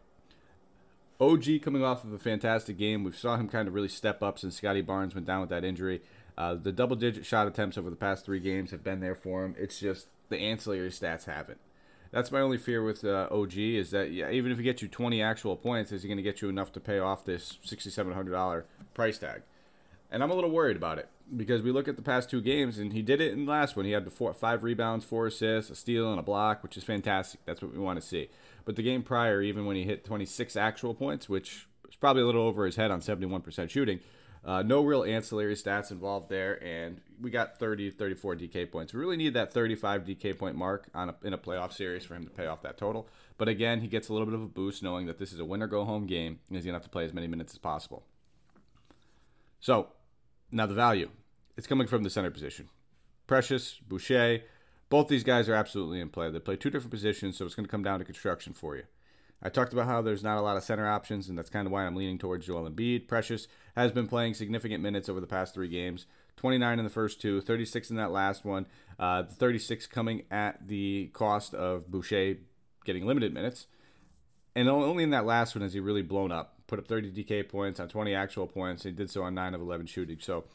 OG 1.22 1.62
coming 1.62 1.84
off 1.84 2.04
of 2.04 2.14
a 2.14 2.18
fantastic 2.18 2.78
game. 2.78 3.04
We 3.04 3.12
saw 3.12 3.36
him 3.36 3.50
kind 3.50 3.68
of 3.68 3.74
really 3.74 3.90
step 3.90 4.24
up 4.24 4.40
since 4.40 4.56
Scottie 4.56 4.82
Barnes 4.82 5.14
went 5.14 5.28
down 5.28 5.42
with 5.42 5.50
that 5.50 5.66
injury. 5.66 6.02
Uh, 6.38 6.56
the 6.56 6.72
double 6.72 6.96
digit 6.96 7.26
shot 7.26 7.48
attempts 7.48 7.78
over 7.78 7.90
the 7.90 7.96
past 7.98 8.26
three 8.26 8.40
games 8.40 8.72
have 8.72 8.84
been 8.84 9.02
there 9.02 9.16
for 9.16 9.44
him. 9.44 9.56
It's 9.58 9.80
just 9.80 10.08
the 10.30 10.38
ancillary 10.38 10.90
stats 10.90 11.26
haven't. 11.26 11.60
That's 12.12 12.32
my 12.32 12.40
only 12.40 12.58
fear 12.58 12.82
with 12.84 13.04
uh, 13.04 13.28
OG 13.30 13.58
is 13.58 13.92
that 13.92 14.12
yeah, 14.12 14.32
even 14.32 14.52
if 14.52 14.58
he 14.58 14.64
gets 14.64 14.82
you 14.82 14.88
20 14.88 15.22
actual 15.22 15.56
points, 15.56 15.92
is 15.92 16.02
he 16.02 16.08
going 16.08 16.18
to 16.18 16.24
get 16.24 16.42
you 16.42 16.50
enough 16.50 16.72
to 16.74 16.80
pay 16.80 17.00
off 17.00 17.26
this 17.26 17.60
$6,700 17.66 18.64
price 18.94 19.18
tag? 19.20 19.42
And 20.12 20.24
I'm 20.24 20.32
a 20.32 20.36
little 20.36 20.50
worried 20.50 20.78
about 20.78 20.98
it 20.98 21.08
because 21.36 21.62
we 21.62 21.72
look 21.72 21.88
at 21.88 21.96
the 21.96 22.02
past 22.02 22.30
two 22.30 22.42
games, 22.42 22.80
and 22.80 22.94
he 22.94 23.02
did 23.02 23.22
it 23.22 23.34
in 23.34 23.46
the 23.46 23.52
last 23.52 23.76
one. 23.76 23.86
He 23.86 23.92
had 23.92 24.06
the 24.06 24.12
four, 24.12 24.34
five 24.34 24.64
rebounds, 24.64 25.06
four 25.06 25.28
assists, 25.28 25.70
a 25.70 25.76
steal, 25.76 26.10
and 26.10 26.20
a 26.20 26.24
block, 26.24 26.64
which 26.64 26.78
is 26.78 26.84
fantastic. 26.84 27.42
That's 27.46 27.62
what 27.62 27.72
we 27.72 27.80
want 27.80 28.02
to 28.02 28.06
see. 28.06 28.30
But 28.66 28.76
the 28.76 28.84
game 28.84 29.04
prior, 29.04 29.42
even 29.42 29.66
when 29.66 29.76
he 29.76 29.84
hit 29.84 30.04
26 30.04 30.56
actual 30.56 30.94
points, 30.96 31.30
which 31.30 31.68
is 31.88 31.96
probably 31.96 32.24
a 32.24 32.26
little 32.26 32.44
over 32.44 32.66
his 32.66 32.76
head 32.76 32.92
on 32.92 33.02
71% 33.02 33.70
shooting, 33.70 34.00
uh, 34.44 34.64
no 34.64 34.82
real 34.84 35.04
ancillary 35.04 35.54
stats 35.54 35.92
involved 35.92 36.30
there, 36.30 36.64
and 36.64 37.02
we 37.22 37.30
got 37.30 37.60
30, 37.60 37.92
34 37.92 38.36
DK 38.38 38.72
points. 38.72 38.94
We 38.94 39.00
really 39.00 39.18
need 39.18 39.34
that 39.34 39.54
35 39.54 40.06
DK 40.06 40.38
point 40.38 40.56
mark 40.56 40.88
on 40.96 41.10
a, 41.10 41.16
in 41.24 41.34
a 41.34 41.38
playoff 41.38 41.74
series 41.74 42.06
for 42.06 42.16
him 42.16 42.24
to 42.24 42.32
pay 42.32 42.48
off 42.48 42.62
that 42.62 42.78
total. 42.78 43.08
But 43.38 43.50
again, 43.50 43.82
he 43.82 43.88
gets 43.88 44.10
a 44.10 44.14
little 44.14 44.26
bit 44.26 44.36
of 44.36 44.42
a 44.42 44.48
boost 44.48 44.82
knowing 44.82 45.08
that 45.08 45.18
this 45.18 45.34
is 45.34 45.40
a 45.40 45.46
win 45.46 45.62
or 45.62 45.68
go 45.68 45.84
home 45.84 46.06
game, 46.08 46.40
and 46.48 46.56
he's 46.56 46.64
going 46.64 46.74
to 46.74 46.78
have 46.78 46.84
to 46.84 46.90
play 46.90 47.04
as 47.04 47.14
many 47.14 47.28
minutes 47.28 47.54
as 47.54 47.58
possible. 47.58 48.04
So, 49.60 49.90
now 50.52 50.66
the 50.66 50.74
value. 50.74 51.10
It's 51.58 51.68
coming 51.68 51.88
from 51.88 52.04
the 52.04 52.10
center 52.10 52.32
position. 52.32 52.70
Precious, 53.28 53.80
Boucher, 53.88 54.42
both 54.90 55.08
these 55.08 55.24
guys 55.24 55.48
are 55.50 55.54
absolutely 55.54 56.00
in 56.00 56.10
play. 56.10 56.32
They 56.32 56.40
play 56.40 56.56
two 56.56 56.70
different 56.70 56.92
positions, 56.92 57.38
so 57.38 57.46
it's 57.46 57.56
going 57.56 57.66
to 57.66 57.72
come 57.72 57.84
down 57.84 58.00
to 58.00 58.06
construction 58.06 58.54
for 58.54 58.76
you. 58.76 58.84
I 59.42 59.50
talked 59.50 59.72
about 59.72 59.86
how 59.86 60.02
there's 60.02 60.24
not 60.24 60.38
a 60.38 60.42
lot 60.42 60.58
of 60.58 60.64
center 60.64 60.88
options, 60.88 61.30
and 61.30 61.38
that's 61.38 61.50
kind 61.50 61.66
of 61.66 61.72
why 61.72 61.86
I'm 61.86 61.96
leaning 61.96 62.18
towards 62.18 62.46
Joel 62.46 62.70
Embiid. 62.70 63.08
Precious 63.08 63.48
has 63.76 63.92
been 63.92 64.08
playing 64.08 64.34
significant 64.34 64.84
minutes 64.84 65.08
over 65.08 65.22
the 65.22 65.28
past 65.28 65.54
three 65.54 65.70
games 65.70 66.06
29 66.36 66.80
in 66.80 66.86
the 66.86 66.90
first 66.90 67.22
two, 67.22 67.42
36 67.42 67.90
in 67.90 67.98
that 67.98 68.12
last 68.12 68.46
one. 68.46 68.66
Uh, 68.98 69.24
36 69.24 69.88
coming 69.88 70.24
at 70.32 70.68
the 70.68 71.10
cost 71.14 71.54
of 71.54 71.90
Boucher 71.90 72.38
getting 72.86 73.06
limited 73.06 73.34
minutes. 73.34 73.68
And 74.56 74.68
only 74.68 75.04
in 75.04 75.12
that 75.12 75.26
last 75.26 75.56
one 75.56 75.62
has 75.62 75.74
he 75.74 75.80
really 75.80 76.02
blown 76.02 76.32
up. 76.32 76.59
Put 76.70 76.80
up 76.80 76.88
30 76.88 77.12
DK 77.12 77.50
points 77.50 77.80
on 77.80 77.90
20 77.90 78.14
actual 78.14 78.48
points. 78.48 78.84
He 78.84 78.92
did 78.92 79.10
so 79.10 79.24
on 79.24 79.34
9 79.34 79.56
of 79.56 79.62
11 79.62 79.88
shooting. 79.88 80.18
So 80.22 80.46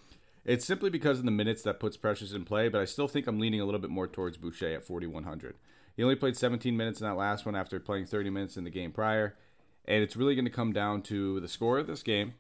it's 0.45 0.65
simply 0.65 0.89
because 0.89 1.19
of 1.19 1.25
the 1.25 1.31
minutes 1.31 1.63
that 1.63 1.81
puts 1.81 1.97
Precious 1.97 2.33
in 2.33 2.45
play, 2.45 2.69
but 2.69 2.81
I 2.81 2.85
still 2.85 3.09
think 3.09 3.27
I'm 3.27 3.41
leaning 3.41 3.61
a 3.61 3.65
little 3.65 3.81
bit 3.81 3.91
more 3.91 4.07
towards 4.07 4.37
Boucher 4.37 4.75
at 4.75 4.85
4,100. 4.85 5.57
He 5.97 6.03
only 6.03 6.17
played 6.17 6.37
17 6.37 6.77
minutes 6.77 7.01
in 7.01 7.07
that 7.07 7.17
last 7.17 7.45
one 7.45 7.55
after 7.55 7.79
playing 7.81 8.07
30 8.07 8.31
minutes 8.31 8.57
in 8.57 8.65
the 8.65 8.71
game 8.71 8.93
prior. 8.93 9.37
And 9.85 10.03
it's 10.03 10.17
really 10.17 10.35
going 10.35 10.47
to 10.47 10.51
come 10.51 10.73
down 10.73 11.03
to 11.03 11.41
the 11.41 11.49
score 11.49 11.79
of 11.79 11.87
this 11.87 12.03
game 12.03 12.35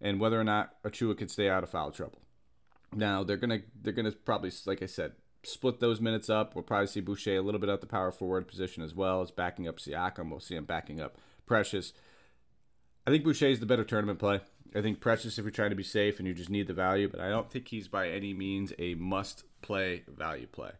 and 0.00 0.20
whether 0.20 0.40
or 0.40 0.44
not 0.44 0.82
Achiuwa 0.82 1.18
can 1.18 1.28
stay 1.28 1.48
out 1.48 1.64
of 1.64 1.70
foul 1.70 1.90
trouble. 1.90 2.20
Now 2.94 3.24
they're 3.24 3.36
gonna 3.36 3.60
they're 3.82 3.92
gonna 3.92 4.12
probably 4.12 4.52
like 4.66 4.82
I 4.82 4.86
said 4.86 5.12
split 5.42 5.80
those 5.80 6.00
minutes 6.00 6.30
up. 6.30 6.54
We'll 6.54 6.62
probably 6.62 6.86
see 6.86 7.00
Boucher 7.00 7.36
a 7.36 7.42
little 7.42 7.60
bit 7.60 7.68
at 7.68 7.80
the 7.80 7.86
power 7.86 8.12
forward 8.12 8.46
position 8.46 8.82
as 8.82 8.94
well 8.94 9.20
as 9.20 9.30
backing 9.30 9.66
up 9.66 9.78
Siakam. 9.78 10.30
We'll 10.30 10.40
see 10.40 10.56
him 10.56 10.64
backing 10.64 11.00
up 11.00 11.16
Precious. 11.46 11.92
I 13.06 13.10
think 13.10 13.24
Boucher 13.24 13.48
is 13.48 13.60
the 13.60 13.66
better 13.66 13.84
tournament 13.84 14.18
play. 14.18 14.40
I 14.74 14.80
think 14.80 15.00
Precious 15.00 15.38
if 15.38 15.44
you're 15.44 15.52
trying 15.52 15.70
to 15.70 15.76
be 15.76 15.82
safe 15.82 16.18
and 16.18 16.26
you 16.26 16.34
just 16.34 16.50
need 16.50 16.66
the 16.66 16.74
value, 16.74 17.08
but 17.08 17.20
I 17.20 17.28
don't 17.28 17.50
think 17.50 17.68
he's 17.68 17.86
by 17.86 18.08
any 18.08 18.32
means 18.32 18.72
a 18.78 18.94
must 18.94 19.44
play 19.62 20.02
value 20.08 20.46
play. 20.46 20.72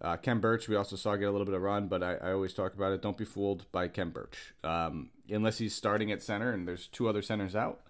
Uh, 0.00 0.16
Khem 0.16 0.40
Birch, 0.40 0.68
we 0.68 0.76
also 0.76 0.96
saw 0.96 1.14
get 1.16 1.28
a 1.28 1.30
little 1.30 1.44
bit 1.44 1.54
of 1.54 1.60
run, 1.60 1.86
but 1.86 2.02
I, 2.02 2.14
I 2.14 2.32
always 2.32 2.54
talk 2.54 2.74
about 2.74 2.92
it. 2.92 3.02
Don't 3.02 3.18
be 3.18 3.26
fooled 3.26 3.70
by 3.70 3.88
Khem 3.88 4.10
Birch. 4.10 4.54
Um, 4.64 5.10
unless 5.28 5.58
he's 5.58 5.74
starting 5.74 6.10
at 6.10 6.22
center 6.22 6.50
and 6.50 6.66
there's 6.66 6.86
two 6.86 7.08
other 7.08 7.20
centers 7.20 7.54
out, 7.54 7.80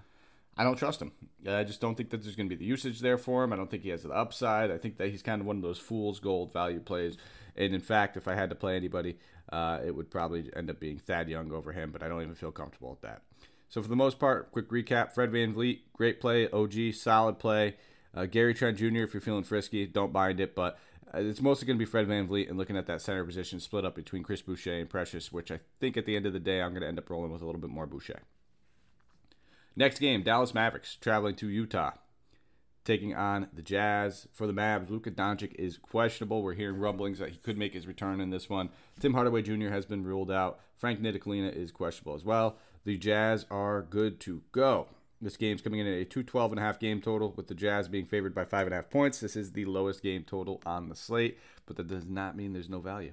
I 0.56 0.64
don't 0.64 0.76
trust 0.76 1.00
him. 1.00 1.12
I 1.48 1.62
just 1.62 1.80
don't 1.80 1.94
think 1.94 2.10
that 2.10 2.22
there's 2.22 2.34
going 2.34 2.48
to 2.50 2.54
be 2.54 2.58
the 2.58 2.68
usage 2.68 3.00
there 3.00 3.16
for 3.16 3.44
him. 3.44 3.52
I 3.52 3.56
don't 3.56 3.70
think 3.70 3.84
he 3.84 3.90
has 3.90 4.02
the 4.02 4.10
upside. 4.10 4.72
I 4.72 4.78
think 4.78 4.96
that 4.96 5.10
he's 5.10 5.22
kind 5.22 5.40
of 5.40 5.46
one 5.46 5.56
of 5.56 5.62
those 5.62 5.78
fool's 5.78 6.18
gold 6.18 6.52
value 6.52 6.80
plays. 6.80 7.16
And 7.56 7.72
in 7.72 7.80
fact, 7.80 8.16
if 8.16 8.26
I 8.26 8.34
had 8.34 8.50
to 8.50 8.56
play 8.56 8.74
anybody, 8.74 9.16
uh, 9.52 9.78
it 9.86 9.94
would 9.94 10.10
probably 10.10 10.50
end 10.54 10.68
up 10.68 10.80
being 10.80 10.98
Thad 10.98 11.28
Young 11.28 11.52
over 11.52 11.70
him, 11.70 11.92
but 11.92 12.02
I 12.02 12.08
don't 12.08 12.22
even 12.22 12.34
feel 12.34 12.50
comfortable 12.50 12.90
with 12.90 13.02
that. 13.02 13.22
So 13.70 13.80
for 13.80 13.88
the 13.88 13.96
most 13.96 14.18
part, 14.18 14.52
quick 14.52 14.68
recap: 14.68 15.12
Fred 15.12 15.30
Van 15.30 15.54
VanVleet, 15.54 15.80
great 15.94 16.20
play. 16.20 16.50
OG, 16.50 16.92
solid 16.94 17.38
play. 17.38 17.76
Uh, 18.12 18.26
Gary 18.26 18.52
Trent 18.52 18.76
Jr., 18.76 19.04
if 19.04 19.14
you're 19.14 19.20
feeling 19.20 19.44
frisky, 19.44 19.86
don't 19.86 20.12
bind 20.12 20.40
it, 20.40 20.56
but 20.56 20.76
uh, 21.14 21.18
it's 21.18 21.40
mostly 21.40 21.66
going 21.66 21.78
to 21.78 21.84
be 21.84 21.88
Fred 21.88 22.08
Van 22.08 22.26
VanVleet 22.26 22.48
and 22.48 22.58
looking 22.58 22.76
at 22.76 22.86
that 22.86 23.00
center 23.00 23.24
position 23.24 23.60
split 23.60 23.84
up 23.84 23.94
between 23.94 24.24
Chris 24.24 24.42
Boucher 24.42 24.74
and 24.74 24.90
Precious, 24.90 25.30
which 25.30 25.52
I 25.52 25.60
think 25.78 25.96
at 25.96 26.04
the 26.04 26.16
end 26.16 26.26
of 26.26 26.32
the 26.32 26.40
day, 26.40 26.60
I'm 26.60 26.72
going 26.72 26.82
to 26.82 26.88
end 26.88 26.98
up 26.98 27.08
rolling 27.08 27.30
with 27.30 27.42
a 27.42 27.46
little 27.46 27.60
bit 27.60 27.70
more 27.70 27.86
Boucher. 27.86 28.22
Next 29.76 30.00
game, 30.00 30.24
Dallas 30.24 30.52
Mavericks 30.52 30.96
traveling 30.96 31.36
to 31.36 31.48
Utah, 31.48 31.92
taking 32.84 33.14
on 33.14 33.46
the 33.52 33.62
Jazz. 33.62 34.26
For 34.32 34.48
the 34.48 34.52
Mavs, 34.52 34.90
Luka 34.90 35.12
Doncic 35.12 35.54
is 35.54 35.78
questionable. 35.78 36.42
We're 36.42 36.54
hearing 36.54 36.80
rumblings 36.80 37.20
that 37.20 37.30
he 37.30 37.36
could 37.36 37.56
make 37.56 37.74
his 37.74 37.86
return 37.86 38.20
in 38.20 38.30
this 38.30 38.50
one. 38.50 38.70
Tim 38.98 39.14
Hardaway 39.14 39.42
Jr. 39.42 39.68
has 39.68 39.86
been 39.86 40.02
ruled 40.02 40.32
out. 40.32 40.58
Frank 40.76 41.00
Ntilikina 41.00 41.54
is 41.54 41.70
questionable 41.70 42.16
as 42.16 42.24
well. 42.24 42.56
The 42.90 42.96
Jazz 42.96 43.46
are 43.52 43.82
good 43.82 44.18
to 44.22 44.42
go. 44.50 44.88
This 45.22 45.36
game's 45.36 45.62
coming 45.62 45.78
in 45.78 45.86
at 45.86 45.92
a 45.92 46.04
212 46.04 46.50
and 46.50 46.58
a 46.58 46.64
half 46.64 46.80
game 46.80 47.00
total, 47.00 47.32
with 47.36 47.46
the 47.46 47.54
Jazz 47.54 47.88
being 47.88 48.04
favored 48.04 48.34
by 48.34 48.44
five 48.44 48.66
and 48.66 48.74
a 48.74 48.78
half 48.78 48.90
points. 48.90 49.20
This 49.20 49.36
is 49.36 49.52
the 49.52 49.64
lowest 49.64 50.02
game 50.02 50.24
total 50.24 50.60
on 50.66 50.88
the 50.88 50.96
slate, 50.96 51.38
but 51.66 51.76
that 51.76 51.86
does 51.86 52.04
not 52.04 52.36
mean 52.36 52.52
there's 52.52 52.68
no 52.68 52.80
value. 52.80 53.12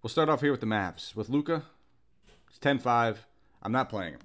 We'll 0.00 0.10
start 0.10 0.28
off 0.28 0.42
here 0.42 0.52
with 0.52 0.60
the 0.60 0.68
Mavs. 0.68 1.16
With 1.16 1.28
Luka, 1.28 1.64
it's 2.48 2.60
10-5. 2.60 3.16
I'm 3.64 3.72
not 3.72 3.88
playing 3.88 4.12
him. 4.12 4.20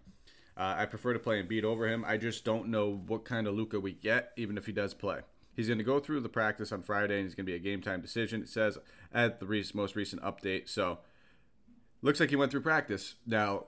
Uh, 0.55 0.75
I 0.77 0.85
prefer 0.85 1.13
to 1.13 1.19
play 1.19 1.41
Embiid 1.41 1.63
over 1.63 1.87
him. 1.87 2.05
I 2.05 2.17
just 2.17 2.45
don't 2.45 2.67
know 2.67 3.01
what 3.07 3.25
kind 3.25 3.47
of 3.47 3.55
Luka 3.55 3.79
we 3.79 3.93
get, 3.93 4.33
even 4.37 4.55
if 4.55 4.67
he 4.67 4.71
does 4.71 4.93
play. 4.93 5.21
He's 5.55 5.65
going 5.65 5.79
to 5.79 5.83
go 5.83 5.99
through 5.99 6.19
the 6.19 6.29
practice 6.29 6.71
on 6.71 6.83
Friday, 6.83 7.15
and 7.15 7.23
he's 7.23 7.33
going 7.33 7.47
to 7.47 7.51
be 7.51 7.55
a 7.55 7.59
game 7.59 7.81
time 7.81 8.01
decision. 8.01 8.43
It 8.43 8.49
says 8.49 8.77
at 9.11 9.39
the 9.39 9.71
most 9.73 9.95
recent 9.95 10.21
update. 10.21 10.69
So 10.69 10.99
looks 12.03 12.19
like 12.19 12.29
he 12.29 12.35
went 12.35 12.51
through 12.51 12.61
practice. 12.61 13.15
Now 13.25 13.65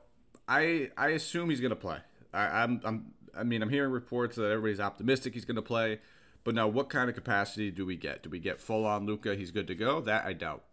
I 0.49 0.89
I 0.97 1.09
assume 1.09 1.49
he's 1.49 1.61
going 1.61 1.69
to 1.69 1.75
play. 1.75 1.99
I, 2.33 2.63
I'm 2.63 2.81
I'm 2.83 3.13
I 3.37 3.43
mean 3.43 3.61
I'm 3.61 3.69
hearing 3.69 3.91
reports 3.91 4.35
that 4.35 4.49
everybody's 4.49 4.79
optimistic 4.79 5.35
he's 5.35 5.45
going 5.45 5.55
to 5.55 5.61
play, 5.61 5.99
but 6.43 6.55
now 6.55 6.67
what 6.67 6.89
kind 6.89 7.07
of 7.09 7.15
capacity 7.15 7.71
do 7.71 7.85
we 7.85 7.95
get? 7.95 8.23
Do 8.23 8.29
we 8.29 8.39
get 8.39 8.59
full 8.59 8.85
on 8.85 9.05
Luka? 9.05 9.35
He's 9.35 9.51
good 9.51 9.67
to 9.67 9.75
go. 9.75 10.01
That 10.01 10.25
I 10.25 10.33
doubt. 10.33 10.63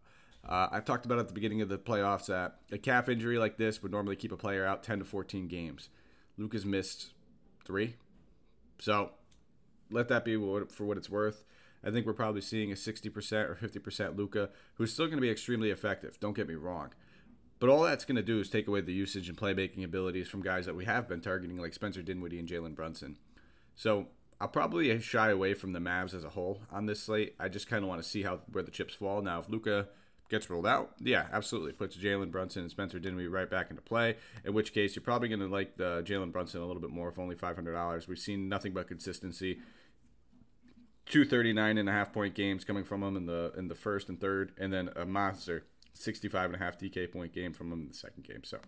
Uh, 0.49 0.69
I 0.71 0.81
talked 0.81 1.05
about 1.05 1.19
at 1.19 1.29
the 1.29 1.35
beginning 1.35 1.61
of 1.61 1.69
the 1.69 1.77
playoffs 1.77 2.27
that 2.27 2.59
a 2.71 2.79
calf 2.79 3.09
injury 3.09 3.37
like 3.37 3.57
this 3.59 3.83
would 3.83 3.91
normally 3.91 4.15
keep 4.17 4.31
a 4.31 4.37
player 4.37 4.65
out 4.65 4.85
10 4.85 5.01
to 5.01 5.05
14 5.05 5.49
games. 5.49 5.89
Luka's 6.39 6.65
missed 6.65 7.15
three, 7.65 7.97
so 8.79 9.11
let 9.91 10.09
that 10.09 10.25
be 10.25 10.37
for 10.37 10.85
what 10.85 10.97
it's 10.97 11.11
worth. 11.11 11.43
I 11.85 11.91
think 11.91 12.07
we're 12.07 12.15
probably 12.15 12.41
seeing 12.41 12.73
a 12.73 12.75
60% 12.75 13.33
or 13.49 13.55
50% 13.55 14.17
Luka, 14.17 14.51
who's 14.75 14.93
still 14.93 15.07
going 15.07 15.19
to 15.19 15.23
be 15.23 15.31
extremely 15.31 15.71
effective. 15.71 16.19
Don't 16.19 16.35
get 16.35 16.49
me 16.49 16.55
wrong. 16.55 16.91
But 17.59 17.71
all 17.71 17.83
that's 17.83 18.05
going 18.05 18.17
to 18.17 18.23
do 18.23 18.39
is 18.41 18.51
take 18.51 18.69
away 18.69 18.83
the 18.83 18.93
usage 18.93 19.29
and 19.29 19.39
playmaking 19.39 19.85
abilities 19.85 20.29
from 20.29 20.43
guys 20.43 20.67
that 20.67 20.77
we 20.77 20.85
have 20.85 21.09
been 21.09 21.21
targeting, 21.21 21.57
like 21.57 21.73
Spencer 21.73 22.03
Dinwiddie 22.03 22.39
and 22.39 22.49
Jalen 22.49 22.75
Brunson. 22.75 23.17
So 23.75 24.09
I'll 24.41 24.49
probably 24.49 24.99
shy 25.01 25.31
away 25.31 25.55
from 25.55 25.73
the 25.73 25.79
Mavs 25.79 26.15
as 26.15 26.25
a 26.25 26.31
whole 26.31 26.61
on 26.71 26.87
this 26.87 27.03
slate. 27.03 27.35
I 27.41 27.49
just 27.49 27.69
kind 27.69 27.83
of 27.83 27.89
want 27.89 28.03
to 28.03 28.09
see 28.09 28.23
how 28.23 28.41
where 28.53 28.63
the 28.63 28.71
chips 28.71 28.95
fall. 28.95 29.23
Now, 29.23 29.39
if 29.39 29.49
Luka 29.49 29.89
gets 30.29 30.51
ruled 30.51 30.67
out, 30.67 30.93
yeah, 31.01 31.27
absolutely. 31.33 31.73
Puts 31.73 31.97
Jalen 31.97 32.31
Brunson 32.31 32.63
and 32.63 32.71
Spencer 32.71 32.99
Dinwiddie 32.99 33.29
right 33.29 33.49
back 33.49 33.71
into 33.71 33.81
play. 33.81 34.17
In 34.45 34.53
which 34.53 34.75
case, 34.75 34.95
you're 34.95 35.03
probably 35.03 35.29
going 35.29 35.41
to 35.41 35.47
like 35.47 35.77
the 35.79 36.03
Jalen 36.03 36.33
Brunson 36.33 36.61
a 36.61 36.67
little 36.67 36.83
bit 36.83 36.91
more, 36.91 37.09
if 37.09 37.19
only 37.19 37.37
$500. 37.37 38.09
We've 38.09 38.19
seen 38.19 38.49
nothing 38.49 38.75
but 38.75 38.89
consistency. 38.89 39.61
Two 41.07 41.25
39 41.25 41.79
and 41.79 41.89
a 41.89 41.93
half 41.93 42.13
point 42.13 42.35
games 42.35 42.65
coming 42.65 42.85
from 42.85 43.03
him 43.03 43.17
in 43.17 43.27
the 43.27 43.53
in 43.57 43.69
the 43.69 43.77
first 43.77 44.09
and 44.09 44.21
third, 44.21 44.53
and 44.59 44.73
then 44.73 44.91
a 44.97 45.07
monster 45.07 45.65
65 45.97 46.47
and 46.47 46.55
a 46.61 46.65
half 46.65 46.79
DK 46.79 47.11
point 47.11 47.33
game 47.33 47.53
from 47.53 47.73
him 47.73 47.81
in 47.81 47.89
the 47.89 47.95
second 47.95 48.25
game. 48.25 48.45
So, 48.45 48.59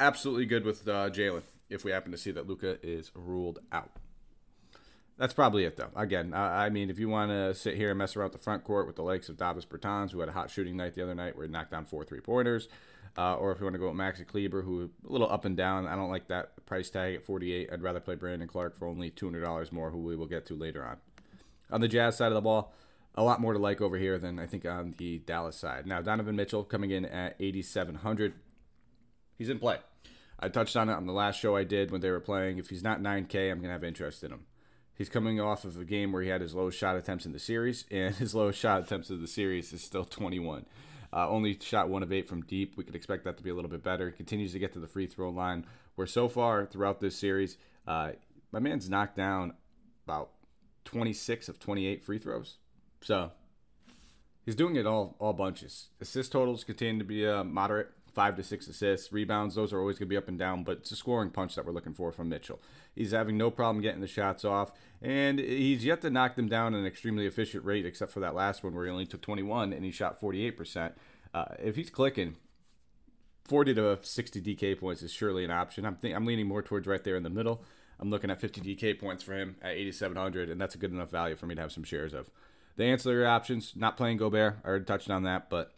absolutely 0.00 0.46
good 0.46 0.64
with 0.64 0.86
uh, 0.86 1.10
Jalen. 1.10 1.42
If 1.68 1.84
we 1.84 1.90
happen 1.90 2.12
to 2.12 2.18
see 2.18 2.30
that 2.32 2.46
Luka 2.46 2.76
is 2.86 3.10
ruled 3.14 3.58
out. 3.72 3.92
That's 5.18 5.34
probably 5.34 5.64
it, 5.64 5.76
though. 5.76 5.90
Again, 5.94 6.34
I, 6.34 6.66
I 6.66 6.70
mean, 6.70 6.90
if 6.90 6.98
you 6.98 7.08
want 7.08 7.30
to 7.30 7.54
sit 7.54 7.76
here 7.76 7.90
and 7.90 7.98
mess 7.98 8.16
around 8.16 8.32
the 8.32 8.38
front 8.38 8.64
court 8.64 8.86
with 8.86 8.96
the 8.96 9.02
likes 9.02 9.28
of 9.28 9.36
Davis 9.36 9.64
Bertans, 9.64 10.10
who 10.10 10.20
had 10.20 10.28
a 10.28 10.32
hot 10.32 10.50
shooting 10.50 10.76
night 10.76 10.94
the 10.94 11.02
other 11.02 11.14
night 11.14 11.36
where 11.36 11.46
he 11.46 11.52
knocked 11.52 11.70
down 11.70 11.84
four 11.84 12.04
three 12.04 12.20
pointers, 12.20 12.68
uh, 13.16 13.34
or 13.36 13.52
if 13.52 13.58
you 13.58 13.64
want 13.64 13.74
to 13.74 13.78
go 13.78 13.88
with 13.88 13.96
Maxi 13.96 14.26
Kleber, 14.26 14.62
who 14.62 14.84
a 14.84 15.12
little 15.12 15.30
up 15.30 15.44
and 15.44 15.56
down, 15.56 15.86
I 15.86 15.94
don't 15.96 16.10
like 16.10 16.28
that 16.28 16.64
price 16.64 16.88
tag 16.88 17.14
at 17.14 17.24
48. 17.24 17.68
I'd 17.72 17.82
rather 17.82 18.00
play 18.00 18.14
Brandon 18.14 18.48
Clarke 18.48 18.76
for 18.76 18.88
only 18.88 19.10
$200 19.10 19.70
more, 19.70 19.90
who 19.90 19.98
we 19.98 20.16
will 20.16 20.26
get 20.26 20.46
to 20.46 20.54
later 20.54 20.84
on. 20.84 20.96
On 21.70 21.80
the 21.80 21.88
Jazz 21.88 22.16
side 22.16 22.28
of 22.28 22.34
the 22.34 22.40
ball, 22.40 22.72
a 23.14 23.22
lot 23.22 23.40
more 23.40 23.52
to 23.52 23.58
like 23.58 23.80
over 23.80 23.98
here 23.98 24.18
than 24.18 24.38
I 24.38 24.46
think 24.46 24.64
on 24.64 24.94
the 24.96 25.18
Dallas 25.18 25.56
side. 25.56 25.86
Now, 25.86 26.00
Donovan 26.00 26.36
Mitchell 26.36 26.64
coming 26.64 26.90
in 26.90 27.04
at 27.04 27.36
8,700. 27.38 28.34
He's 29.36 29.48
in 29.48 29.58
play. 29.58 29.78
I 30.38 30.48
touched 30.48 30.76
on 30.76 30.88
it 30.88 30.94
on 30.94 31.06
the 31.06 31.12
last 31.12 31.38
show 31.38 31.56
I 31.56 31.64
did 31.64 31.90
when 31.90 32.00
they 32.00 32.10
were 32.10 32.20
playing. 32.20 32.58
If 32.58 32.70
he's 32.70 32.82
not 32.82 33.00
9K, 33.00 33.50
I'm 33.50 33.58
going 33.58 33.68
to 33.68 33.72
have 33.72 33.84
interest 33.84 34.24
in 34.24 34.32
him. 34.32 34.46
He's 34.94 35.08
coming 35.08 35.40
off 35.40 35.64
of 35.64 35.78
a 35.78 35.84
game 35.84 36.12
where 36.12 36.22
he 36.22 36.28
had 36.28 36.40
his 36.40 36.54
lowest 36.54 36.78
shot 36.78 36.96
attempts 36.96 37.26
in 37.26 37.32
the 37.32 37.38
series, 37.38 37.84
and 37.90 38.14
his 38.16 38.34
lowest 38.34 38.58
shot 38.58 38.82
attempts 38.82 39.10
of 39.10 39.20
the 39.20 39.28
series 39.28 39.72
is 39.72 39.82
still 39.82 40.04
21. 40.04 40.66
Uh, 41.14 41.28
only 41.28 41.58
shot 41.60 41.90
one 41.90 42.02
of 42.02 42.12
eight 42.12 42.28
from 42.28 42.42
deep. 42.42 42.76
We 42.76 42.84
could 42.84 42.94
expect 42.94 43.24
that 43.24 43.36
to 43.36 43.42
be 43.42 43.50
a 43.50 43.54
little 43.54 43.70
bit 43.70 43.82
better. 43.82 44.10
Continues 44.10 44.52
to 44.52 44.58
get 44.58 44.72
to 44.72 44.78
the 44.78 44.88
free 44.88 45.06
throw 45.06 45.28
line, 45.28 45.66
where 45.94 46.06
so 46.06 46.28
far 46.28 46.64
throughout 46.64 47.00
this 47.00 47.16
series, 47.16 47.58
uh, 47.86 48.12
my 48.50 48.58
man's 48.58 48.88
knocked 48.88 49.16
down 49.16 49.52
about 50.06 50.30
26 50.84 51.48
of 51.48 51.58
28 51.58 52.02
free 52.02 52.18
throws. 52.18 52.56
So 53.02 53.32
he's 54.46 54.54
doing 54.54 54.76
it 54.76 54.86
all 54.86 55.16
all 55.18 55.32
bunches. 55.32 55.88
Assist 56.00 56.32
totals 56.32 56.64
continue 56.64 56.98
to 56.98 57.04
be 57.04 57.26
uh, 57.26 57.44
moderate 57.44 57.90
five 58.12 58.36
to 58.36 58.42
six 58.42 58.68
assists. 58.68 59.12
Rebounds, 59.12 59.54
those 59.54 59.72
are 59.72 59.80
always 59.80 59.98
going 59.98 60.08
to 60.08 60.10
be 60.10 60.16
up 60.16 60.28
and 60.28 60.38
down, 60.38 60.64
but 60.64 60.78
it's 60.78 60.90
a 60.90 60.96
scoring 60.96 61.30
punch 61.30 61.54
that 61.54 61.64
we're 61.64 61.72
looking 61.72 61.94
for 61.94 62.12
from 62.12 62.28
Mitchell. 62.28 62.60
He's 62.94 63.12
having 63.12 63.38
no 63.38 63.50
problem 63.50 63.82
getting 63.82 64.00
the 64.00 64.06
shots 64.06 64.44
off, 64.44 64.72
and 65.00 65.38
he's 65.38 65.84
yet 65.84 66.02
to 66.02 66.10
knock 66.10 66.36
them 66.36 66.48
down 66.48 66.74
at 66.74 66.80
an 66.80 66.86
extremely 66.86 67.26
efficient 67.26 67.64
rate, 67.64 67.86
except 67.86 68.12
for 68.12 68.20
that 68.20 68.34
last 68.34 68.62
one 68.62 68.74
where 68.74 68.84
he 68.84 68.90
only 68.90 69.06
took 69.06 69.22
21 69.22 69.72
and 69.72 69.84
he 69.84 69.90
shot 69.90 70.20
48%. 70.20 70.92
Uh, 71.32 71.44
if 71.58 71.76
he's 71.76 71.88
clicking, 71.88 72.36
40 73.44 73.74
to 73.74 73.98
60 74.02 74.42
DK 74.42 74.78
points 74.78 75.02
is 75.02 75.12
surely 75.12 75.44
an 75.44 75.50
option. 75.50 75.86
I'm, 75.86 75.96
th- 75.96 76.14
I'm 76.14 76.26
leaning 76.26 76.46
more 76.46 76.62
towards 76.62 76.86
right 76.86 77.02
there 77.02 77.16
in 77.16 77.22
the 77.22 77.30
middle. 77.30 77.64
I'm 77.98 78.10
looking 78.10 78.30
at 78.30 78.40
50 78.40 78.60
DK 78.60 78.98
points 79.00 79.22
for 79.22 79.32
him 79.32 79.56
at 79.62 79.72
8,700, 79.72 80.50
and 80.50 80.60
that's 80.60 80.74
a 80.74 80.78
good 80.78 80.92
enough 80.92 81.10
value 81.10 81.36
for 81.36 81.46
me 81.46 81.54
to 81.54 81.60
have 81.60 81.72
some 81.72 81.84
shares 81.84 82.12
of. 82.12 82.30
The 82.76 82.84
ancillary 82.84 83.26
options, 83.26 83.74
not 83.76 83.96
playing 83.96 84.16
Gobert, 84.16 84.58
I 84.64 84.68
already 84.68 84.84
touched 84.84 85.10
on 85.10 85.24
that, 85.24 85.50
but 85.50 85.72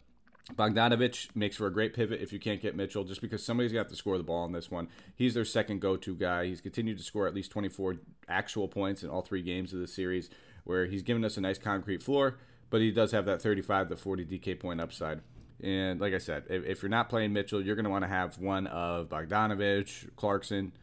Bogdanovich 0.53 1.35
makes 1.35 1.55
for 1.57 1.67
a 1.67 1.73
great 1.73 1.93
pivot 1.93 2.21
if 2.21 2.31
you 2.31 2.39
can't 2.39 2.61
get 2.61 2.75
Mitchell, 2.75 3.03
just 3.03 3.21
because 3.21 3.43
somebody's 3.43 3.73
got 3.73 3.89
to 3.89 3.95
score 3.95 4.17
the 4.17 4.23
ball 4.23 4.45
in 4.45 4.51
this 4.51 4.69
one. 4.69 4.87
He's 5.15 5.33
their 5.33 5.45
second 5.45 5.81
go-to 5.81 6.15
guy. 6.15 6.45
He's 6.45 6.61
continued 6.61 6.97
to 6.99 7.03
score 7.03 7.27
at 7.27 7.33
least 7.33 7.51
24 7.51 7.95
actual 8.29 8.67
points 8.67 9.03
in 9.03 9.09
all 9.09 9.21
three 9.21 9.41
games 9.41 9.73
of 9.73 9.79
the 9.79 9.87
series, 9.87 10.29
where 10.63 10.85
he's 10.85 11.01
given 11.01 11.25
us 11.25 11.37
a 11.37 11.41
nice 11.41 11.57
concrete 11.57 12.03
floor, 12.03 12.37
but 12.69 12.79
he 12.79 12.91
does 12.91 13.11
have 13.11 13.25
that 13.25 13.41
35 13.41 13.89
to 13.89 13.95
40 13.95 14.25
DK 14.25 14.59
point 14.59 14.79
upside. 14.79 15.21
And 15.63 15.99
like 15.99 16.13
I 16.13 16.19
said, 16.19 16.43
if, 16.49 16.63
if 16.65 16.81
you're 16.83 16.89
not 16.89 17.09
playing 17.09 17.33
Mitchell, 17.33 17.61
you're 17.61 17.75
going 17.75 17.85
to 17.85 17.89
want 17.89 18.03
to 18.03 18.09
have 18.09 18.37
one 18.37 18.67
of 18.67 19.09
Bogdanovich, 19.09 20.15
Clarkson. 20.15 20.73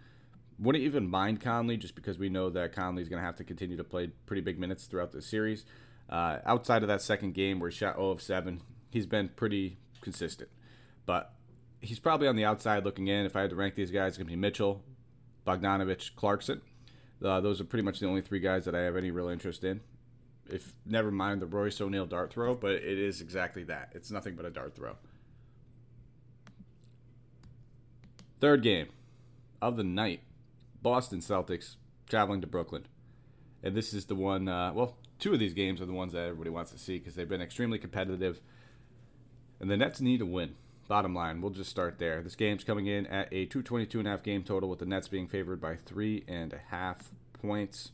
Wouldn't 0.58 0.84
even 0.84 1.08
mind 1.08 1.40
Conley, 1.40 1.76
just 1.76 1.94
because 1.94 2.18
we 2.18 2.28
know 2.28 2.50
that 2.50 2.72
Conley's 2.72 3.08
going 3.08 3.20
to 3.20 3.26
have 3.26 3.36
to 3.36 3.44
continue 3.44 3.76
to 3.76 3.84
play 3.84 4.08
pretty 4.26 4.42
big 4.42 4.58
minutes 4.58 4.86
throughout 4.86 5.12
the 5.12 5.22
series. 5.22 5.64
Uh, 6.12 6.40
outside 6.44 6.82
of 6.82 6.88
that 6.88 7.00
second 7.00 7.32
game 7.32 7.58
where 7.58 7.70
he 7.70 7.74
shot 7.74 7.96
0 7.96 8.10
of 8.10 8.20
7, 8.20 8.60
he's 8.90 9.06
been 9.06 9.30
pretty 9.30 9.78
consistent. 10.02 10.50
But 11.06 11.32
he's 11.80 11.98
probably 11.98 12.28
on 12.28 12.36
the 12.36 12.44
outside 12.44 12.84
looking 12.84 13.08
in. 13.08 13.24
If 13.24 13.34
I 13.34 13.40
had 13.40 13.50
to 13.50 13.56
rank 13.56 13.76
these 13.76 13.90
guys, 13.90 14.08
it's 14.08 14.18
going 14.18 14.26
to 14.26 14.32
be 14.32 14.36
Mitchell, 14.36 14.84
Bogdanovich, 15.46 16.14
Clarkson. 16.14 16.60
Uh, 17.24 17.40
those 17.40 17.62
are 17.62 17.64
pretty 17.64 17.82
much 17.82 17.98
the 17.98 18.06
only 18.06 18.20
three 18.20 18.40
guys 18.40 18.66
that 18.66 18.74
I 18.74 18.80
have 18.80 18.94
any 18.94 19.10
real 19.10 19.28
interest 19.28 19.64
in. 19.64 19.80
If 20.50 20.74
never 20.84 21.10
mind 21.10 21.40
the 21.40 21.46
Royce 21.46 21.80
O'Neale 21.80 22.04
dart 22.04 22.30
throw, 22.30 22.54
but 22.54 22.72
it 22.72 22.98
is 22.98 23.22
exactly 23.22 23.64
that. 23.64 23.92
It's 23.94 24.10
nothing 24.10 24.36
but 24.36 24.44
a 24.44 24.50
dart 24.50 24.74
throw. 24.74 24.96
Third 28.38 28.62
game 28.62 28.88
of 29.62 29.78
the 29.78 29.84
night 29.84 30.20
Boston 30.82 31.20
Celtics 31.20 31.76
traveling 32.06 32.42
to 32.42 32.46
Brooklyn. 32.46 32.84
And 33.62 33.74
this 33.74 33.94
is 33.94 34.06
the 34.06 34.16
one, 34.16 34.48
uh, 34.48 34.72
well, 34.74 34.98
two 35.22 35.32
of 35.32 35.38
these 35.38 35.54
games 35.54 35.80
are 35.80 35.86
the 35.86 35.92
ones 35.92 36.12
that 36.12 36.24
everybody 36.24 36.50
wants 36.50 36.72
to 36.72 36.78
see 36.78 36.98
because 36.98 37.14
they've 37.14 37.28
been 37.28 37.40
extremely 37.40 37.78
competitive. 37.78 38.40
And 39.60 39.70
the 39.70 39.76
Nets 39.76 40.00
need 40.00 40.20
a 40.20 40.26
win. 40.26 40.56
Bottom 40.88 41.14
line, 41.14 41.40
we'll 41.40 41.52
just 41.52 41.70
start 41.70 42.00
there. 42.00 42.20
This 42.22 42.34
game's 42.34 42.64
coming 42.64 42.88
in 42.88 43.06
at 43.06 43.28
a 43.28 43.46
222 43.46 44.00
and 44.00 44.08
a 44.08 44.10
half 44.10 44.24
game 44.24 44.42
total, 44.42 44.68
with 44.68 44.80
the 44.80 44.84
Nets 44.84 45.06
being 45.06 45.28
favored 45.28 45.60
by 45.60 45.76
three 45.76 46.24
and 46.26 46.52
a 46.52 46.58
half 46.70 47.12
points. 47.40 47.92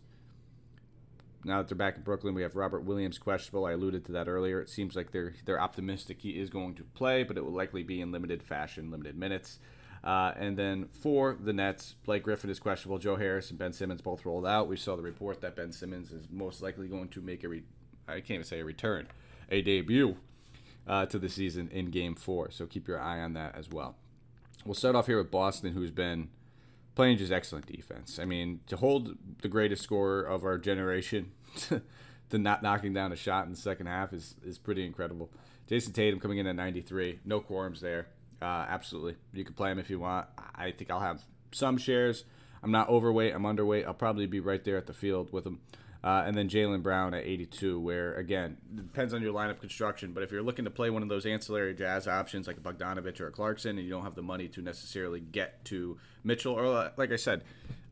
Now 1.44 1.58
that 1.58 1.68
they're 1.68 1.76
back 1.76 1.96
in 1.96 2.02
Brooklyn, 2.02 2.34
we 2.34 2.42
have 2.42 2.56
Robert 2.56 2.84
Williams 2.84 3.18
questionable. 3.18 3.66
I 3.66 3.72
alluded 3.72 4.06
to 4.06 4.12
that 4.12 4.26
earlier. 4.26 4.58
It 4.60 4.70
seems 4.70 4.96
like 4.96 5.12
they're 5.12 5.34
they're 5.44 5.60
optimistic 5.60 6.22
he 6.22 6.30
is 6.30 6.48
going 6.48 6.74
to 6.76 6.82
play, 6.82 7.24
but 7.24 7.36
it 7.36 7.44
will 7.44 7.52
likely 7.52 7.82
be 7.82 8.00
in 8.00 8.10
limited 8.10 8.42
fashion, 8.42 8.90
limited 8.90 9.16
minutes. 9.16 9.58
Uh, 10.04 10.32
and 10.36 10.56
then 10.56 10.88
for 10.90 11.36
the 11.38 11.52
Nets, 11.52 11.96
Blake 12.04 12.22
Griffin 12.22 12.50
is 12.50 12.58
questionable. 12.58 12.98
Joe 12.98 13.16
Harris 13.16 13.50
and 13.50 13.58
Ben 13.58 13.72
Simmons 13.72 14.00
both 14.00 14.24
rolled 14.24 14.46
out. 14.46 14.68
We 14.68 14.76
saw 14.76 14.96
the 14.96 15.02
report 15.02 15.40
that 15.40 15.56
Ben 15.56 15.72
Simmons 15.72 16.12
is 16.12 16.28
most 16.30 16.62
likely 16.62 16.88
going 16.88 17.08
to 17.08 17.20
make 17.20 17.44
a 17.44 17.48
re- 17.48 17.64
I 18.06 18.14
can't 18.14 18.30
even 18.30 18.44
say 18.44 18.60
a 18.60 18.64
return, 18.64 19.08
a 19.50 19.60
debut 19.60 20.16
uh, 20.86 21.06
to 21.06 21.18
the 21.18 21.28
season 21.28 21.68
in 21.72 21.90
Game 21.90 22.14
Four. 22.14 22.50
So 22.50 22.66
keep 22.66 22.88
your 22.88 23.00
eye 23.00 23.20
on 23.20 23.34
that 23.34 23.54
as 23.56 23.68
well. 23.68 23.96
We'll 24.64 24.74
start 24.74 24.96
off 24.96 25.06
here 25.06 25.18
with 25.18 25.30
Boston, 25.30 25.72
who's 25.72 25.90
been 25.90 26.28
playing 26.94 27.18
just 27.18 27.32
excellent 27.32 27.66
defense. 27.66 28.18
I 28.18 28.24
mean, 28.24 28.60
to 28.66 28.76
hold 28.76 29.16
the 29.42 29.48
greatest 29.48 29.82
scorer 29.82 30.22
of 30.22 30.44
our 30.44 30.58
generation 30.58 31.32
to 32.30 32.38
not 32.38 32.62
knocking 32.62 32.92
down 32.92 33.12
a 33.12 33.16
shot 33.16 33.44
in 33.44 33.52
the 33.52 33.56
second 33.56 33.86
half 33.86 34.12
is 34.12 34.34
is 34.44 34.58
pretty 34.58 34.84
incredible. 34.84 35.30
Jayson 35.68 35.92
Tatum 35.92 36.18
coming 36.18 36.38
in 36.38 36.46
at 36.46 36.56
93, 36.56 37.20
no 37.24 37.40
quorums 37.40 37.80
there. 37.80 38.08
Uh, 38.40 38.66
absolutely, 38.68 39.16
you 39.32 39.44
can 39.44 39.54
play 39.54 39.70
him 39.70 39.78
if 39.78 39.90
you 39.90 39.98
want. 39.98 40.26
I 40.54 40.70
think 40.70 40.90
I'll 40.90 41.00
have 41.00 41.22
some 41.52 41.76
shares. 41.76 42.24
I'm 42.62 42.70
not 42.70 42.88
overweight. 42.88 43.34
I'm 43.34 43.42
underweight. 43.42 43.86
I'll 43.86 43.94
probably 43.94 44.26
be 44.26 44.40
right 44.40 44.62
there 44.64 44.76
at 44.76 44.86
the 44.86 44.92
field 44.92 45.32
with 45.32 45.46
him. 45.46 45.60
Uh, 46.02 46.22
and 46.24 46.36
then 46.36 46.48
Jaylen 46.48 46.82
Brown 46.82 47.12
at 47.12 47.24
82, 47.24 47.80
where 47.80 48.14
again 48.14 48.56
depends 48.72 49.12
on 49.12 49.20
your 49.20 49.32
lineup 49.32 49.60
construction. 49.60 50.12
But 50.12 50.22
if 50.22 50.30
you're 50.30 50.42
looking 50.42 50.64
to 50.64 50.70
play 50.70 50.90
one 50.90 51.02
of 51.02 51.08
those 51.08 51.26
ancillary 51.26 51.74
Jazz 51.74 52.06
options 52.06 52.46
like 52.46 52.56
a 52.56 52.60
Bogdanovich 52.60 53.20
or 53.20 53.26
a 53.26 53.32
Clarkson, 53.32 53.76
and 53.76 53.84
you 53.84 53.90
don't 53.90 54.04
have 54.04 54.14
the 54.14 54.22
money 54.22 54.46
to 54.48 54.62
necessarily 54.62 55.20
get 55.20 55.64
to 55.66 55.98
Mitchell, 56.22 56.54
or 56.54 56.66
uh, 56.66 56.90
like 56.96 57.10
I 57.10 57.16
said, 57.16 57.42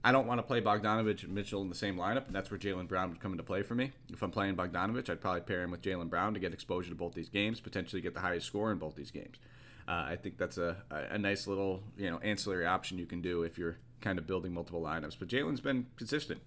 I 0.04 0.12
don't 0.12 0.28
want 0.28 0.38
to 0.38 0.44
play 0.44 0.60
Bogdanovich 0.60 1.24
and 1.24 1.34
Mitchell 1.34 1.62
in 1.62 1.68
the 1.68 1.74
same 1.74 1.96
lineup, 1.96 2.26
and 2.26 2.34
that's 2.34 2.48
where 2.48 2.60
Jaylen 2.60 2.86
Brown 2.86 3.10
would 3.10 3.18
come 3.18 3.32
into 3.32 3.42
play 3.42 3.62
for 3.62 3.74
me. 3.74 3.90
If 4.12 4.22
I'm 4.22 4.30
playing 4.30 4.54
Bogdanovich, 4.54 5.10
I'd 5.10 5.20
probably 5.20 5.40
pair 5.40 5.62
him 5.62 5.72
with 5.72 5.82
Jaylen 5.82 6.08
Brown 6.08 6.32
to 6.34 6.40
get 6.40 6.52
exposure 6.52 6.90
to 6.90 6.94
both 6.94 7.14
these 7.14 7.28
games, 7.28 7.58
potentially 7.58 8.00
get 8.00 8.14
the 8.14 8.20
highest 8.20 8.46
score 8.46 8.70
in 8.70 8.78
both 8.78 8.94
these 8.94 9.10
games. 9.10 9.36
Uh, 9.88 10.04
I 10.08 10.16
think 10.16 10.36
that's 10.36 10.58
a, 10.58 10.76
a 10.90 11.18
nice 11.18 11.46
little 11.46 11.82
you 11.96 12.10
know 12.10 12.18
ancillary 12.18 12.66
option 12.66 12.98
you 12.98 13.06
can 13.06 13.22
do 13.22 13.42
if 13.42 13.56
you're 13.58 13.76
kind 14.00 14.18
of 14.18 14.26
building 14.26 14.52
multiple 14.52 14.82
lineups. 14.82 15.16
But 15.18 15.28
Jaylen's 15.28 15.60
been 15.60 15.86
consistent, 15.96 16.40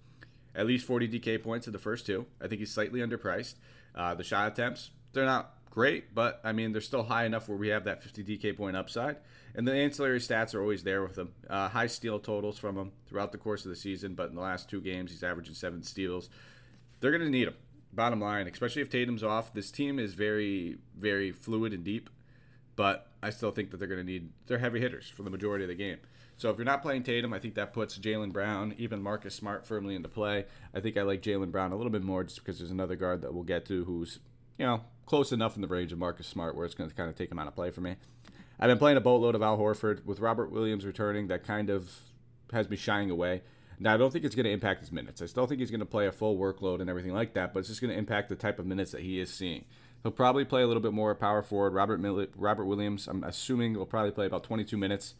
at 0.54 0.66
least 0.66 0.86
40 0.86 1.08
DK 1.08 1.42
points 1.42 1.66
in 1.66 1.72
the 1.72 1.78
first 1.78 2.06
two. 2.06 2.26
I 2.40 2.48
think 2.48 2.60
he's 2.60 2.72
slightly 2.72 3.00
underpriced. 3.00 3.54
Uh, 3.94 4.14
the 4.14 4.24
shot 4.24 4.52
attempts 4.52 4.90
they're 5.12 5.24
not 5.24 5.54
great, 5.70 6.14
but 6.14 6.40
I 6.44 6.52
mean 6.52 6.72
they're 6.72 6.80
still 6.80 7.04
high 7.04 7.24
enough 7.24 7.48
where 7.48 7.58
we 7.58 7.68
have 7.68 7.84
that 7.84 8.02
50 8.02 8.24
DK 8.24 8.56
point 8.56 8.76
upside. 8.76 9.16
And 9.54 9.66
the 9.66 9.72
ancillary 9.72 10.20
stats 10.20 10.54
are 10.54 10.60
always 10.60 10.84
there 10.84 11.02
with 11.02 11.18
him. 11.18 11.32
Uh, 11.48 11.68
high 11.68 11.88
steal 11.88 12.20
totals 12.20 12.58
from 12.58 12.76
him 12.76 12.92
throughout 13.06 13.32
the 13.32 13.38
course 13.38 13.64
of 13.64 13.70
the 13.70 13.76
season, 13.76 14.14
but 14.14 14.28
in 14.28 14.36
the 14.36 14.40
last 14.40 14.68
two 14.68 14.80
games 14.80 15.10
he's 15.10 15.24
averaging 15.24 15.54
seven 15.54 15.82
steals. 15.82 16.30
They're 17.00 17.10
going 17.10 17.24
to 17.24 17.30
need 17.30 17.48
him. 17.48 17.54
Bottom 17.92 18.20
line, 18.20 18.46
especially 18.46 18.82
if 18.82 18.90
Tatum's 18.90 19.24
off, 19.24 19.52
this 19.52 19.72
team 19.72 19.98
is 19.98 20.14
very, 20.14 20.78
very 20.96 21.32
fluid 21.32 21.72
and 21.72 21.82
deep. 21.82 22.08
But 22.80 23.08
I 23.22 23.28
still 23.28 23.50
think 23.50 23.70
that 23.70 23.76
they're 23.76 23.86
going 23.86 24.00
to 24.00 24.10
need 24.10 24.30
their 24.46 24.56
heavy 24.56 24.80
hitters 24.80 25.06
for 25.06 25.22
the 25.22 25.28
majority 25.28 25.64
of 25.64 25.68
the 25.68 25.74
game. 25.74 25.98
So 26.38 26.48
if 26.48 26.56
you're 26.56 26.64
not 26.64 26.80
playing 26.80 27.02
Tatum, 27.02 27.34
I 27.34 27.38
think 27.38 27.56
that 27.56 27.74
puts 27.74 27.98
Jaylen 27.98 28.32
Brown, 28.32 28.74
even 28.78 29.02
Marcus 29.02 29.34
Smart, 29.34 29.66
firmly 29.66 29.94
into 29.94 30.08
play. 30.08 30.46
I 30.74 30.80
think 30.80 30.96
I 30.96 31.02
like 31.02 31.20
Jaylen 31.20 31.52
Brown 31.52 31.72
a 31.72 31.76
little 31.76 31.92
bit 31.92 32.02
more 32.02 32.24
just 32.24 32.38
because 32.38 32.58
there's 32.58 32.70
another 32.70 32.96
guard 32.96 33.20
that 33.20 33.34
we'll 33.34 33.42
get 33.42 33.66
to 33.66 33.84
who's, 33.84 34.20
you 34.56 34.64
know, 34.64 34.80
close 35.04 35.30
enough 35.30 35.56
in 35.56 35.60
the 35.60 35.68
range 35.68 35.92
of 35.92 35.98
Marcus 35.98 36.26
Smart 36.26 36.56
where 36.56 36.64
it's 36.64 36.74
going 36.74 36.88
to 36.88 36.96
kind 36.96 37.10
of 37.10 37.16
take 37.16 37.30
him 37.30 37.38
out 37.38 37.48
of 37.48 37.54
play 37.54 37.68
for 37.68 37.82
me. 37.82 37.96
I've 38.58 38.68
been 38.68 38.78
playing 38.78 38.96
a 38.96 39.02
boatload 39.02 39.34
of 39.34 39.42
Al 39.42 39.58
Horford 39.58 40.06
with 40.06 40.18
Robert 40.18 40.50
Williams 40.50 40.86
returning. 40.86 41.28
That 41.28 41.44
kind 41.44 41.68
of 41.68 41.90
has 42.50 42.70
me 42.70 42.78
shying 42.78 43.10
away. 43.10 43.42
Now, 43.78 43.92
I 43.92 43.98
don't 43.98 44.10
think 44.10 44.24
it's 44.24 44.34
going 44.34 44.44
to 44.44 44.52
impact 44.52 44.80
his 44.80 44.90
minutes. 44.90 45.20
I 45.20 45.26
still 45.26 45.46
think 45.46 45.60
he's 45.60 45.70
going 45.70 45.80
to 45.80 45.86
play 45.86 46.06
a 46.06 46.12
full 46.12 46.38
workload 46.38 46.80
and 46.80 46.88
everything 46.88 47.12
like 47.12 47.34
that, 47.34 47.52
but 47.52 47.60
it's 47.60 47.68
just 47.68 47.82
going 47.82 47.92
to 47.92 47.98
impact 47.98 48.30
the 48.30 48.36
type 48.36 48.58
of 48.58 48.64
minutes 48.64 48.92
that 48.92 49.02
he 49.02 49.20
is 49.20 49.30
seeing. 49.30 49.66
He'll 50.02 50.12
probably 50.12 50.44
play 50.44 50.62
a 50.62 50.66
little 50.66 50.82
bit 50.82 50.92
more 50.92 51.14
power 51.14 51.42
forward. 51.42 51.74
Robert 51.74 52.00
Mill- 52.00 52.26
Robert 52.36 52.64
Williams, 52.64 53.06
I'm 53.06 53.22
assuming, 53.22 53.74
will 53.74 53.86
probably 53.86 54.12
play 54.12 54.26
about 54.26 54.44
22 54.44 54.76
minutes, 54.76 55.14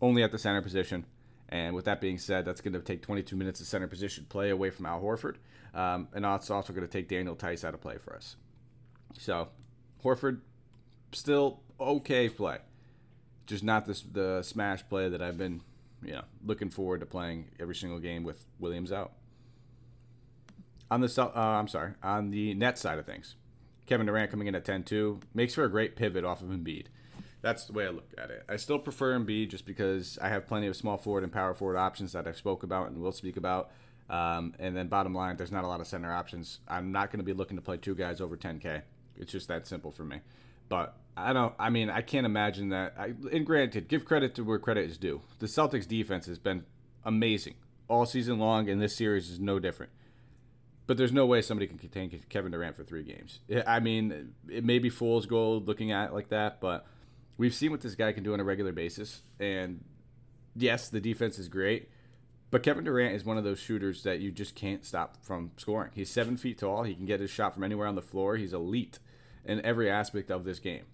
only 0.00 0.22
at 0.22 0.32
the 0.32 0.38
center 0.38 0.62
position. 0.62 1.04
And 1.48 1.74
with 1.74 1.84
that 1.84 2.00
being 2.00 2.16
said, 2.16 2.44
that's 2.44 2.60
going 2.60 2.72
to 2.74 2.80
take 2.80 3.02
22 3.02 3.36
minutes 3.36 3.60
of 3.60 3.66
center 3.66 3.88
position 3.88 4.26
play 4.28 4.50
away 4.50 4.70
from 4.70 4.86
Al 4.86 5.02
Horford. 5.02 5.36
Um, 5.74 6.08
and 6.14 6.24
it's 6.24 6.50
also 6.50 6.72
going 6.72 6.86
to 6.86 6.92
take 6.92 7.08
Daniel 7.08 7.34
Theis 7.34 7.64
out 7.64 7.74
of 7.74 7.80
play 7.80 7.98
for 7.98 8.14
us. 8.14 8.36
So, 9.18 9.48
Horford, 10.04 10.40
still 11.12 11.60
okay 11.78 12.28
play. 12.28 12.58
Just 13.46 13.64
not 13.64 13.86
the 13.86 14.42
smash 14.42 14.88
play 14.88 15.08
that 15.08 15.20
I've 15.20 15.36
been 15.36 15.62
you 16.02 16.12
know, 16.12 16.22
looking 16.44 16.70
forward 16.70 17.00
to 17.00 17.06
playing 17.06 17.50
every 17.58 17.74
single 17.74 17.98
game 17.98 18.24
with 18.24 18.44
Williams 18.58 18.92
out. 18.92 19.12
On 20.90 21.00
the 21.00 21.22
uh, 21.22 21.38
I'm 21.38 21.68
sorry, 21.68 21.92
on 22.02 22.30
the 22.30 22.54
net 22.54 22.78
side 22.78 22.98
of 22.98 23.06
things, 23.06 23.36
Kevin 23.90 24.06
Durant 24.06 24.30
coming 24.30 24.46
in 24.46 24.54
at 24.54 24.64
10-2 24.64 25.20
makes 25.34 25.54
for 25.54 25.64
a 25.64 25.68
great 25.68 25.96
pivot 25.96 26.24
off 26.24 26.42
of 26.42 26.48
Embiid. 26.48 26.86
That's 27.42 27.64
the 27.64 27.72
way 27.72 27.86
I 27.86 27.90
look 27.90 28.08
at 28.16 28.30
it. 28.30 28.44
I 28.48 28.54
still 28.54 28.78
prefer 28.78 29.18
Embiid 29.18 29.50
just 29.50 29.66
because 29.66 30.16
I 30.22 30.28
have 30.28 30.46
plenty 30.46 30.68
of 30.68 30.76
small 30.76 30.96
forward 30.96 31.24
and 31.24 31.32
power 31.32 31.54
forward 31.54 31.76
options 31.76 32.12
that 32.12 32.28
I've 32.28 32.36
spoke 32.36 32.62
about 32.62 32.86
and 32.86 32.98
will 32.98 33.10
speak 33.10 33.36
about. 33.36 33.72
Um, 34.08 34.54
and 34.60 34.76
then 34.76 34.86
bottom 34.86 35.12
line, 35.12 35.36
there's 35.36 35.50
not 35.50 35.64
a 35.64 35.66
lot 35.66 35.80
of 35.80 35.88
center 35.88 36.12
options. 36.12 36.60
I'm 36.68 36.92
not 36.92 37.10
going 37.10 37.18
to 37.18 37.24
be 37.24 37.32
looking 37.32 37.56
to 37.56 37.62
play 37.62 37.78
two 37.78 37.96
guys 37.96 38.20
over 38.20 38.36
10K. 38.36 38.82
It's 39.16 39.32
just 39.32 39.48
that 39.48 39.66
simple 39.66 39.90
for 39.90 40.04
me. 40.04 40.20
But 40.68 40.94
I 41.16 41.32
don't. 41.32 41.52
I 41.58 41.70
mean, 41.70 41.90
I 41.90 42.02
can't 42.02 42.26
imagine 42.26 42.68
that. 42.68 42.94
I, 42.96 43.14
and 43.32 43.44
granted, 43.44 43.88
give 43.88 44.04
credit 44.04 44.36
to 44.36 44.44
where 44.44 44.60
credit 44.60 44.88
is 44.88 44.98
due. 44.98 45.20
The 45.40 45.46
Celtics 45.46 45.88
defense 45.88 46.26
has 46.26 46.38
been 46.38 46.64
amazing 47.04 47.54
all 47.88 48.06
season 48.06 48.38
long, 48.38 48.68
and 48.68 48.80
this 48.80 48.96
series 48.96 49.30
is 49.30 49.40
no 49.40 49.58
different. 49.58 49.90
But 50.90 50.96
there's 50.96 51.12
no 51.12 51.24
way 51.24 51.40
somebody 51.40 51.68
can 51.68 51.78
contain 51.78 52.10
Kevin 52.30 52.50
Durant 52.50 52.74
for 52.74 52.82
three 52.82 53.04
games. 53.04 53.38
I 53.64 53.78
mean, 53.78 54.34
it 54.48 54.64
may 54.64 54.80
be 54.80 54.90
fool's 54.90 55.24
gold 55.24 55.68
looking 55.68 55.92
at 55.92 56.08
it 56.08 56.12
like 56.12 56.30
that, 56.30 56.60
but 56.60 56.84
we've 57.36 57.54
seen 57.54 57.70
what 57.70 57.80
this 57.80 57.94
guy 57.94 58.10
can 58.10 58.24
do 58.24 58.32
on 58.32 58.40
a 58.40 58.42
regular 58.42 58.72
basis. 58.72 59.22
And 59.38 59.84
yes, 60.56 60.88
the 60.88 61.00
defense 61.00 61.38
is 61.38 61.46
great, 61.46 61.90
but 62.50 62.64
Kevin 62.64 62.82
Durant 62.82 63.14
is 63.14 63.24
one 63.24 63.38
of 63.38 63.44
those 63.44 63.60
shooters 63.60 64.02
that 64.02 64.18
you 64.18 64.32
just 64.32 64.56
can't 64.56 64.84
stop 64.84 65.24
from 65.24 65.52
scoring. 65.58 65.92
He's 65.94 66.10
seven 66.10 66.36
feet 66.36 66.58
tall. 66.58 66.82
He 66.82 66.96
can 66.96 67.06
get 67.06 67.20
his 67.20 67.30
shot 67.30 67.54
from 67.54 67.62
anywhere 67.62 67.86
on 67.86 67.94
the 67.94 68.02
floor. 68.02 68.34
He's 68.34 68.52
elite 68.52 68.98
in 69.44 69.64
every 69.64 69.88
aspect 69.88 70.28
of 70.28 70.42
this 70.42 70.58
game. 70.58 70.86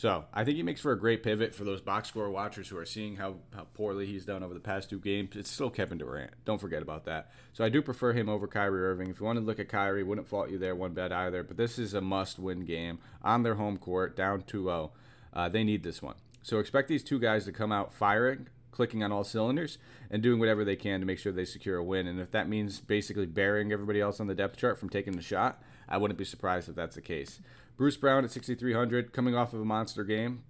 So 0.00 0.24
I 0.32 0.44
think 0.44 0.56
he 0.56 0.62
makes 0.62 0.80
for 0.80 0.92
a 0.92 0.98
great 0.98 1.22
pivot 1.22 1.54
for 1.54 1.64
those 1.64 1.82
box 1.82 2.08
score 2.08 2.30
watchers 2.30 2.70
who 2.70 2.78
are 2.78 2.86
seeing 2.86 3.16
how, 3.16 3.34
how 3.54 3.66
poorly 3.74 4.06
he's 4.06 4.24
done 4.24 4.42
over 4.42 4.54
the 4.54 4.58
past 4.58 4.88
two 4.88 4.98
games. 4.98 5.36
It's 5.36 5.50
still 5.50 5.68
Kevin 5.68 5.98
Durant. 5.98 6.30
Don't 6.46 6.58
forget 6.58 6.80
about 6.80 7.04
that. 7.04 7.30
So 7.52 7.66
I 7.66 7.68
do 7.68 7.82
prefer 7.82 8.14
him 8.14 8.26
over 8.26 8.48
Kyrie 8.48 8.82
Irving. 8.82 9.10
If 9.10 9.20
you 9.20 9.26
want 9.26 9.38
to 9.38 9.44
look 9.44 9.60
at 9.60 9.68
Kyrie, 9.68 10.02
wouldn't 10.02 10.26
fault 10.26 10.48
you 10.48 10.56
there 10.56 10.74
one 10.74 10.94
bet 10.94 11.12
either. 11.12 11.42
But 11.42 11.58
this 11.58 11.78
is 11.78 11.92
a 11.92 12.00
must 12.00 12.38
win 12.38 12.64
game 12.64 12.98
on 13.22 13.42
their 13.42 13.56
home 13.56 13.76
court, 13.76 14.16
down 14.16 14.40
2 14.40 14.62
0. 14.62 14.92
Uh, 15.34 15.50
they 15.50 15.64
need 15.64 15.82
this 15.82 16.00
one. 16.00 16.14
So 16.40 16.60
expect 16.60 16.88
these 16.88 17.04
two 17.04 17.18
guys 17.18 17.44
to 17.44 17.52
come 17.52 17.70
out 17.70 17.92
firing, 17.92 18.48
clicking 18.70 19.04
on 19.04 19.12
all 19.12 19.22
cylinders, 19.22 19.76
and 20.10 20.22
doing 20.22 20.40
whatever 20.40 20.64
they 20.64 20.76
can 20.76 21.00
to 21.00 21.06
make 21.06 21.18
sure 21.18 21.30
they 21.30 21.44
secure 21.44 21.76
a 21.76 21.84
win. 21.84 22.06
And 22.06 22.18
if 22.20 22.30
that 22.30 22.48
means 22.48 22.80
basically 22.80 23.26
burying 23.26 23.70
everybody 23.70 24.00
else 24.00 24.18
on 24.18 24.28
the 24.28 24.34
depth 24.34 24.56
chart 24.56 24.78
from 24.78 24.88
taking 24.88 25.12
the 25.12 25.20
shot, 25.20 25.62
I 25.90 25.98
wouldn't 25.98 26.16
be 26.16 26.24
surprised 26.24 26.70
if 26.70 26.74
that's 26.74 26.94
the 26.94 27.02
case. 27.02 27.40
Bruce 27.80 27.96
Brown 27.96 28.24
at 28.24 28.30
6,300, 28.30 29.10
coming 29.10 29.34
off 29.34 29.54
of 29.54 29.60
a 29.62 29.64
monster 29.64 30.04
game, 30.04 30.42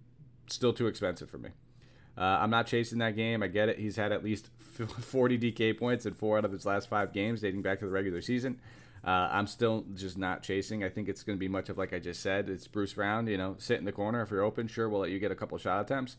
still 0.49 0.73
too 0.73 0.89
expensive 0.89 1.31
for 1.31 1.39
me. 1.39 1.51
Uh, 2.19 2.23
I'm 2.23 2.51
not 2.51 2.67
chasing 2.67 2.99
that 2.99 3.15
game. 3.15 3.41
I 3.41 3.47
get 3.47 3.69
it. 3.69 3.79
He's 3.79 3.95
had 3.95 4.11
at 4.11 4.25
least 4.25 4.49
40 4.59 5.39
DK 5.39 5.79
points 5.79 6.07
in 6.07 6.15
four 6.15 6.39
out 6.39 6.45
of 6.45 6.51
his 6.51 6.67
last 6.67 6.89
five 6.89 7.13
games, 7.13 7.41
dating 7.41 7.63
back 7.63 7.79
to 7.79 7.85
the 7.85 7.91
regular 7.93 8.21
season. 8.21 8.59
Uh, 9.07 9.29
I'm 9.31 9.47
still 9.47 9.85
just 9.95 10.19
not 10.19 10.43
chasing. 10.43 10.83
I 10.83 10.89
think 10.89 11.09
it's 11.09 11.23
going 11.23 11.39
to 11.39 11.41
be 11.41 11.47
much 11.47 11.69
of 11.69 11.79
like 11.79 11.93
I 11.93 12.01
just 12.01 12.21
said. 12.21 12.51
It's 12.51 12.67
Bruce 12.67 12.95
Brown. 12.95 13.29
You 13.29 13.39
know, 13.39 13.55
sit 13.59 13.79
in 13.79 13.85
the 13.85 13.93
corner 13.93 14.23
if 14.23 14.33
you're 14.33 14.43
open. 14.43 14.67
Sure, 14.67 14.89
we'll 14.89 15.03
let 15.03 15.11
you 15.11 15.21
get 15.21 15.31
a 15.31 15.37
couple 15.37 15.57
shot 15.57 15.81
attempts. 15.83 16.17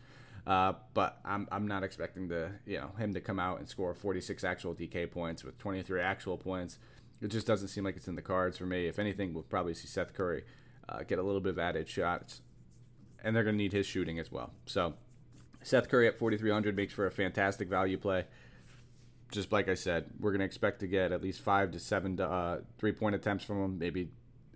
Uh, 0.48 0.76
but 0.94 1.20
I'm, 1.26 1.46
I'm 1.52 1.68
not 1.68 1.84
expecting 1.84 2.30
the 2.30 2.52
you 2.66 2.78
know 2.78 2.92
him 2.98 3.14
to 3.16 3.20
come 3.20 3.38
out 3.38 3.60
and 3.60 3.68
score 3.68 3.94
46 3.94 4.46
actual 4.46 4.74
DK 4.74 5.12
points 5.12 5.44
with 5.44 5.58
23 5.58 6.00
actual 6.00 6.38
points. 6.38 6.80
It 7.22 7.28
just 7.28 7.46
doesn't 7.46 7.68
seem 7.68 7.84
like 7.84 7.98
it's 7.98 8.08
in 8.08 8.16
the 8.16 8.22
cards 8.22 8.58
for 8.58 8.66
me. 8.66 8.88
If 8.88 8.98
anything, 8.98 9.34
we'll 9.34 9.44
probably 9.44 9.74
see 9.74 9.90
Seth 9.90 10.14
Curry 10.14 10.44
uh, 10.92 11.04
get 11.04 11.20
a 11.20 11.24
little 11.24 11.42
bit 11.42 11.52
of 11.52 11.60
added 11.60 11.88
shots, 11.88 12.42
and 13.24 13.36
they're 13.36 13.44
going 13.44 13.56
to 13.56 13.62
need 13.62 13.74
his 13.74 13.86
shooting 13.86 14.20
as 14.20 14.32
well. 14.32 14.52
So 14.66 14.96
Seth 15.64 15.90
Curry 15.90 16.08
at 16.08 16.18
4,300 16.18 16.76
makes 16.76 16.94
for 16.94 17.06
a 17.06 17.12
fantastic 17.12 17.70
value 17.70 17.98
play. 17.98 18.26
Just 19.32 19.52
like 19.52 19.70
I 19.70 19.76
said, 19.76 20.06
we're 20.20 20.32
going 20.32 20.40
to 20.40 20.46
expect 20.46 20.82
to 20.82 20.88
get 20.88 21.12
at 21.12 21.22
least 21.22 21.42
five 21.42 21.72
to 21.72 21.80
seven 21.80 22.20
uh, 22.20 22.60
three 22.78 22.92
point 22.92 23.16
attempts 23.16 23.46
from 23.46 23.64
him, 23.64 23.80
maybe 23.80 24.10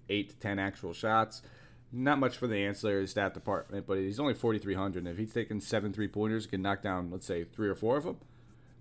eight 0.09 0.31
to 0.31 0.35
10 0.35 0.59
actual 0.59 0.93
shots. 0.93 1.41
Not 1.93 2.19
much 2.19 2.35
for 2.35 2.47
the 2.47 2.57
ancillary 2.57 3.07
stat 3.07 3.33
department, 3.33 3.87
but 3.87 3.97
he's 3.97 4.19
only 4.19 4.33
4,300. 4.33 4.99
And 4.99 5.07
if 5.07 5.17
he's 5.17 5.33
taking 5.33 5.61
seven 5.61 5.93
three 5.93 6.09
pointers, 6.09 6.45
can 6.45 6.61
knock 6.61 6.81
down, 6.81 7.09
let's 7.09 7.25
say, 7.25 7.45
three 7.45 7.69
or 7.69 7.75
four 7.75 7.95
of 7.95 8.03
them, 8.03 8.17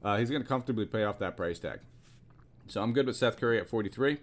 uh, 0.03 0.17
he's 0.17 0.31
going 0.31 0.43
to 0.43 0.49
comfortably 0.49 0.87
pay 0.87 1.05
off 1.05 1.21
that 1.21 1.37
price 1.37 1.61
tag. 1.61 1.79
So 2.67 2.83
I'm 2.83 2.93
good 2.93 3.07
with 3.07 3.17
Seth 3.17 3.37
Curry 3.37 3.61
at 3.61 3.69
43. 3.69 4.19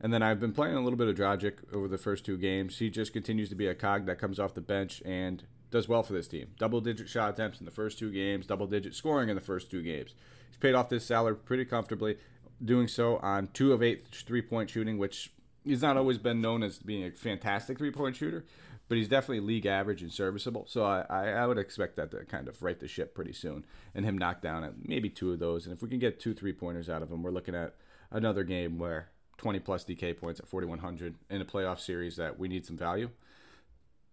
And 0.00 0.12
then 0.12 0.22
I've 0.22 0.40
been 0.40 0.52
playing 0.52 0.76
a 0.76 0.82
little 0.82 0.96
bit 0.96 1.08
of 1.08 1.16
Dragic 1.16 1.58
over 1.74 1.86
the 1.86 1.98
first 1.98 2.24
two 2.24 2.38
games. 2.38 2.78
He 2.78 2.88
just 2.88 3.12
continues 3.12 3.50
to 3.50 3.54
be 3.54 3.66
a 3.66 3.74
cog 3.74 4.06
that 4.06 4.18
comes 4.18 4.38
off 4.38 4.54
the 4.54 4.60
bench 4.60 5.02
and 5.04 5.44
does 5.70 5.88
well 5.88 6.02
for 6.02 6.12
this 6.12 6.26
team. 6.28 6.48
Double 6.58 6.80
digit 6.80 7.08
shot 7.08 7.30
attempts 7.30 7.60
in 7.60 7.64
the 7.64 7.70
first 7.70 7.98
two 7.98 8.10
games, 8.10 8.46
double 8.46 8.66
digit 8.66 8.94
scoring 8.94 9.28
in 9.28 9.34
the 9.34 9.42
first 9.42 9.70
two 9.70 9.82
games. 9.82 10.14
He's 10.48 10.56
paid 10.56 10.74
off 10.74 10.88
this 10.88 11.06
salary 11.06 11.36
pretty 11.36 11.64
comfortably, 11.64 12.16
doing 12.64 12.88
so 12.88 13.18
on 13.18 13.48
two 13.52 13.72
of 13.72 13.82
eight 13.82 14.06
three 14.10 14.42
point 14.42 14.70
shooting, 14.70 14.98
which 14.98 15.32
he's 15.64 15.82
not 15.82 15.96
always 15.96 16.18
been 16.18 16.40
known 16.40 16.62
as 16.62 16.78
being 16.78 17.04
a 17.04 17.10
fantastic 17.10 17.78
three 17.78 17.90
point 17.90 18.16
shooter, 18.16 18.44
but 18.88 18.98
he's 18.98 19.08
definitely 19.08 19.40
league 19.40 19.66
average 19.66 20.02
and 20.02 20.10
serviceable. 20.10 20.64
So 20.66 20.84
I, 20.84 21.02
I, 21.28 21.46
would 21.46 21.58
expect 21.58 21.96
that 21.96 22.10
to 22.10 22.24
kind 22.24 22.48
of 22.48 22.62
right 22.62 22.80
the 22.80 22.88
ship 22.88 23.14
pretty 23.14 23.32
soon 23.32 23.64
and 23.94 24.04
him 24.04 24.18
knock 24.18 24.40
down 24.40 24.64
at 24.64 24.72
maybe 24.82 25.08
two 25.08 25.32
of 25.32 25.38
those. 25.38 25.66
And 25.66 25.74
if 25.74 25.82
we 25.82 25.88
can 25.88 25.98
get 25.98 26.18
two 26.18 26.34
three 26.34 26.52
pointers 26.52 26.88
out 26.88 27.02
of 27.02 27.12
him, 27.12 27.22
we're 27.22 27.30
looking 27.30 27.54
at 27.54 27.74
another 28.10 28.42
game 28.42 28.78
where 28.78 29.10
20 29.40 29.58
plus 29.60 29.84
DK 29.84 30.18
points 30.18 30.38
at 30.38 30.46
4,100 30.46 31.14
in 31.30 31.40
a 31.40 31.46
playoff 31.46 31.80
series 31.80 32.16
that 32.16 32.38
we 32.38 32.46
need 32.46 32.66
some 32.66 32.76
value. 32.76 33.08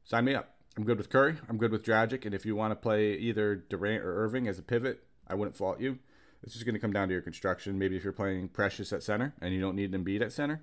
Sign 0.05 0.23
me 0.23 0.33
up. 0.33 0.55
I'm 0.77 0.85
good 0.85 0.97
with 0.97 1.09
Curry. 1.09 1.35
I'm 1.49 1.57
good 1.57 1.73
with 1.73 1.83
Dragic. 1.83 2.25
And 2.25 2.33
if 2.33 2.45
you 2.45 2.55
want 2.55 2.71
to 2.71 2.77
play 2.77 3.11
either 3.15 3.53
Durant 3.55 4.05
or 4.05 4.23
Irving 4.23 4.47
as 4.47 4.57
a 4.57 4.61
pivot, 4.61 5.03
I 5.27 5.35
wouldn't 5.35 5.57
fault 5.57 5.81
you. 5.81 5.99
It's 6.43 6.53
just 6.53 6.63
going 6.63 6.75
to 6.75 6.79
come 6.79 6.93
down 6.93 7.09
to 7.09 7.13
your 7.13 7.21
construction. 7.21 7.77
Maybe 7.77 7.97
if 7.97 8.05
you're 8.05 8.13
playing 8.13 8.47
Precious 8.47 8.93
at 8.93 9.03
center 9.03 9.33
and 9.41 9.53
you 9.53 9.59
don't 9.59 9.75
need 9.75 9.93
an 9.93 10.01
Embiid 10.01 10.21
at 10.21 10.31
center, 10.31 10.61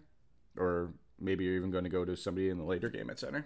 or 0.56 0.94
maybe 1.20 1.44
you're 1.44 1.56
even 1.56 1.70
going 1.70 1.84
to 1.84 1.90
go 1.90 2.06
to 2.06 2.16
somebody 2.16 2.48
in 2.48 2.56
the 2.56 2.64
later 2.64 2.88
game 2.88 3.10
at 3.10 3.18
center, 3.18 3.44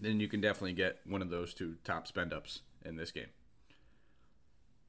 then 0.00 0.20
you 0.20 0.28
can 0.28 0.40
definitely 0.40 0.74
get 0.74 1.00
one 1.06 1.22
of 1.22 1.30
those 1.30 1.54
two 1.54 1.74
top 1.82 2.06
spend 2.06 2.32
ups 2.32 2.60
in 2.84 2.94
this 2.94 3.10
game. 3.10 3.30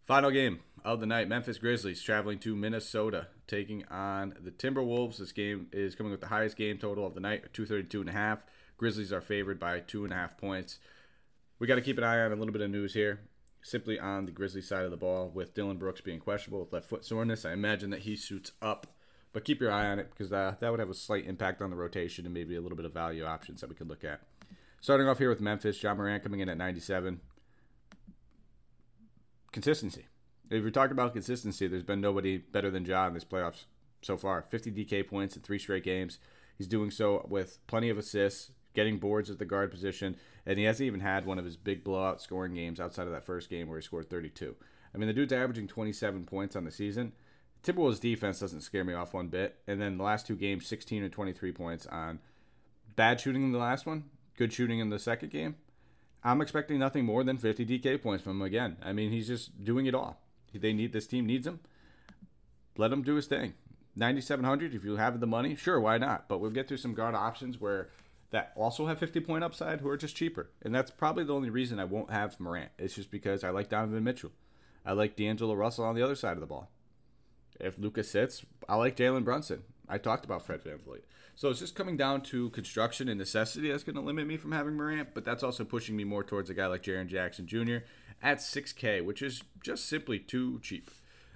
Final 0.08 0.32
game 0.32 0.62
of 0.86 1.02
the 1.02 1.06
night 1.06 1.28
Memphis 1.28 1.58
Grizzlies 1.58 2.02
traveling 2.02 2.40
to 2.40 2.56
Minnesota, 2.56 3.28
taking 3.46 3.84
on 3.88 4.36
the 4.40 4.52
Timberwolves. 4.52 5.18
This 5.18 5.34
game 5.34 5.68
is 5.74 5.96
coming 5.96 6.12
with 6.12 6.22
the 6.22 6.28
highest 6.28 6.56
game 6.56 6.78
total 6.78 7.06
of 7.06 7.14
the 7.14 7.20
night, 7.20 7.52
232 7.52 8.00
and 8.00 8.10
a 8.10 8.14
half. 8.14 8.46
Grizzlies 8.78 9.12
are 9.12 9.20
favored 9.20 9.60
by 9.60 9.82
two 9.82 10.06
and 10.06 10.14
a 10.14 10.16
half 10.16 10.38
points. 10.38 10.80
We 11.60 11.68
got 11.68 11.76
to 11.76 11.82
keep 11.82 11.98
an 11.98 12.06
eye 12.06 12.22
on 12.22 12.32
a 12.32 12.38
little 12.38 12.54
bit 12.54 12.62
of 12.62 12.72
news 12.72 12.94
here. 12.94 13.20
Simply 13.62 14.00
on 14.00 14.26
the 14.26 14.32
Grizzlies 14.32 14.70
side 14.70 14.86
of 14.86 14.92
the 14.92 14.98
ball, 14.98 15.30
with 15.30 15.54
Dillon 15.54 15.76
Brooks 15.76 16.00
being 16.00 16.22
questionable 16.22 16.62
with 16.62 16.72
left 16.72 16.88
foot 16.88 17.04
soreness, 17.04 17.44
I 17.44 17.52
imagine 17.52 17.90
that 17.90 18.04
he 18.04 18.16
suits 18.16 18.54
up. 18.62 18.88
But 19.34 19.44
keep 19.44 19.60
your 19.60 19.74
eye 19.74 19.88
on 19.88 20.00
it 20.00 20.10
because 20.10 20.30
that, 20.30 20.38
uh, 20.38 20.56
that 20.62 20.72
would 20.72 20.80
have 20.80 20.90
a 20.90 20.94
slight 20.94 21.26
impact 21.26 21.62
on 21.62 21.70
the 21.70 21.76
rotation 21.76 22.24
and 22.24 22.34
maybe 22.34 22.56
a 22.56 22.62
little 22.62 22.78
bit 22.78 22.86
of 22.86 22.94
value 22.94 23.26
options 23.26 23.60
that 23.60 23.70
we 23.70 23.76
could 23.76 23.90
look 23.90 24.06
at. 24.06 24.22
Starting 24.80 25.10
off 25.10 25.18
here 25.18 25.28
with 25.28 25.42
Memphis, 25.42 25.84
Ja 25.84 25.94
Morant 25.94 26.24
coming 26.24 26.40
in 26.40 26.48
at 26.48 26.58
97 26.58 27.20
consistency. 29.52 30.08
If 30.50 30.62
you're 30.62 30.72
talking 30.72 30.94
about 30.94 31.14
consistency, 31.14 31.68
there's 31.68 31.84
been 31.84 32.02
nobody 32.02 32.38
better 32.38 32.72
than 32.72 32.86
Ja 32.86 33.10
this 33.10 33.26
playoffs 33.26 33.66
so 34.02 34.18
far. 34.18 34.46
50 34.50 34.72
DK 34.72 35.08
points 35.08 35.36
in 35.36 35.42
three 35.42 35.60
straight 35.60 35.84
games. 35.84 36.20
He's 36.58 36.68
doing 36.68 36.92
so 36.92 37.26
with 37.30 37.60
plenty 37.68 37.90
of 37.90 37.98
assists, 37.98 38.52
getting 38.74 38.98
boards 38.98 39.30
at 39.30 39.40
the 39.40 39.46
guard 39.46 39.72
position, 39.72 40.16
and 40.46 40.58
he 40.58 40.66
hasn't 40.66 40.88
even 40.88 41.02
had 41.02 41.26
one 41.26 41.38
of 41.38 41.46
his 41.46 41.58
big 41.58 41.84
blowout 41.84 42.22
scoring 42.22 42.54
games 42.54 42.80
outside 42.80 43.08
of 43.08 43.14
that 43.14 43.26
first 43.26 43.50
game 43.50 43.68
where 43.68 43.78
he 43.78 43.84
scored 43.84 44.10
32. 44.10 44.56
I 44.94 44.98
mean, 44.98 45.08
the 45.08 45.14
dude's 45.14 45.34
averaging 45.34 45.68
27 45.68 46.26
points 46.26 46.56
on 46.56 46.64
the 46.64 46.72
season. 46.72 47.14
Timberwolves 47.64 48.00
defense 48.00 48.40
doesn't 48.40 48.62
scare 48.62 48.84
me 48.84 48.94
off 48.94 49.14
one 49.14 49.28
bit. 49.28 49.58
And 49.68 49.82
then 49.82 49.98
the 49.98 50.04
last 50.04 50.26
two 50.26 50.36
games, 50.36 50.66
16 50.66 51.04
and 51.04 51.12
23 51.12 51.52
points 51.52 51.86
on 51.88 52.20
bad 52.96 53.20
shooting 53.20 53.44
in 53.44 53.52
the 53.52 53.60
last 53.60 53.86
one, 53.86 54.06
good 54.38 54.54
shooting 54.54 54.80
in 54.80 54.90
the 54.90 55.00
second 55.00 55.32
game. 55.32 55.56
I'm 56.24 56.42
expecting 56.42 56.80
nothing 56.80 57.06
more 57.06 57.24
than 57.24 57.38
50 57.38 57.66
DK 57.66 58.02
points 58.02 58.24
from 58.24 58.34
him 58.34 58.42
again. 58.42 58.78
I 58.84 58.94
mean, 58.94 59.12
he's 59.12 59.28
just 59.28 59.64
doing 59.64 59.86
it 59.86 59.96
all. 59.96 60.22
They 60.54 60.74
need 60.74 60.92
this 60.92 61.08
team 61.08 61.26
needs 61.26 61.46
him. 61.46 61.60
Let 62.78 62.92
him 62.92 63.04
do 63.04 63.16
his 63.16 63.28
thing. 63.28 63.54
9700 63.96 64.74
if 64.74 64.84
you 64.84 64.96
have 64.98 65.20
the 65.20 65.28
money, 65.28 65.56
sure, 65.56 65.80
why 65.80 65.98
not? 65.98 66.28
But 66.28 66.40
we'll 66.40 66.52
get 66.52 66.68
through 66.68 66.78
some 66.78 66.94
guard 66.94 67.16
options 67.16 67.60
where 67.60 67.90
that 68.32 68.52
also 68.56 68.88
have 68.88 69.00
50 69.00 69.22
point 69.22 69.44
upside 69.44 69.82
who 69.82 69.90
are 69.90 69.98
just 69.98 70.16
cheaper. 70.16 70.50
And 70.62 70.74
that's 70.74 70.92
probably 70.92 71.24
the 71.24 71.34
only 71.34 71.50
reason 71.50 71.80
I 71.80 71.86
won't 71.86 72.12
have 72.12 72.40
Morant. 72.40 72.72
It's 72.78 72.96
just 72.96 73.12
because 73.12 73.44
I 73.44 73.50
like 73.50 73.70
Donovan 73.70 74.04
Mitchell. 74.04 74.32
I 74.86 74.94
like 74.94 75.16
D'Angelo 75.16 75.54
Russell 75.54 75.86
on 75.86 75.96
the 75.96 76.04
other 76.04 76.16
side 76.16 76.34
of 76.34 76.40
the 76.40 76.46
ball. 76.46 76.70
If 77.60 77.80
Lucas 77.80 78.10
sits, 78.12 78.46
I 78.70 78.76
like 78.76 78.96
Jalen 78.96 79.24
Brunson. 79.24 79.64
I 79.90 79.98
talked 79.98 80.26
about 80.26 80.46
Fred 80.46 80.64
VanVleet. 80.64 81.04
So 81.36 81.50
it's 81.50 81.60
just 81.60 81.76
coming 81.76 81.98
down 81.98 82.22
to 82.24 82.50
construction 82.50 83.08
and 83.08 83.18
necessity 83.18 83.70
that's 83.70 83.84
going 83.84 83.96
to 83.96 84.02
limit 84.02 84.28
me 84.28 84.38
from 84.38 84.52
having 84.52 84.76
Morant, 84.76 85.10
but 85.14 85.24
that's 85.24 85.44
also 85.44 85.64
pushing 85.64 85.96
me 85.96 86.04
more 86.04 86.24
towards 86.24 86.50
a 86.50 86.54
guy 86.54 86.66
like 86.68 86.84
Jaren 86.84 87.08
Jackson 87.08 87.48
Jr. 87.48 87.78
at 88.22 88.40
6K, 88.40 89.06
which 89.06 89.22
is 89.22 89.44
just 89.64 89.86
simply 89.86 90.20
too 90.20 90.60
cheap. 90.62 90.90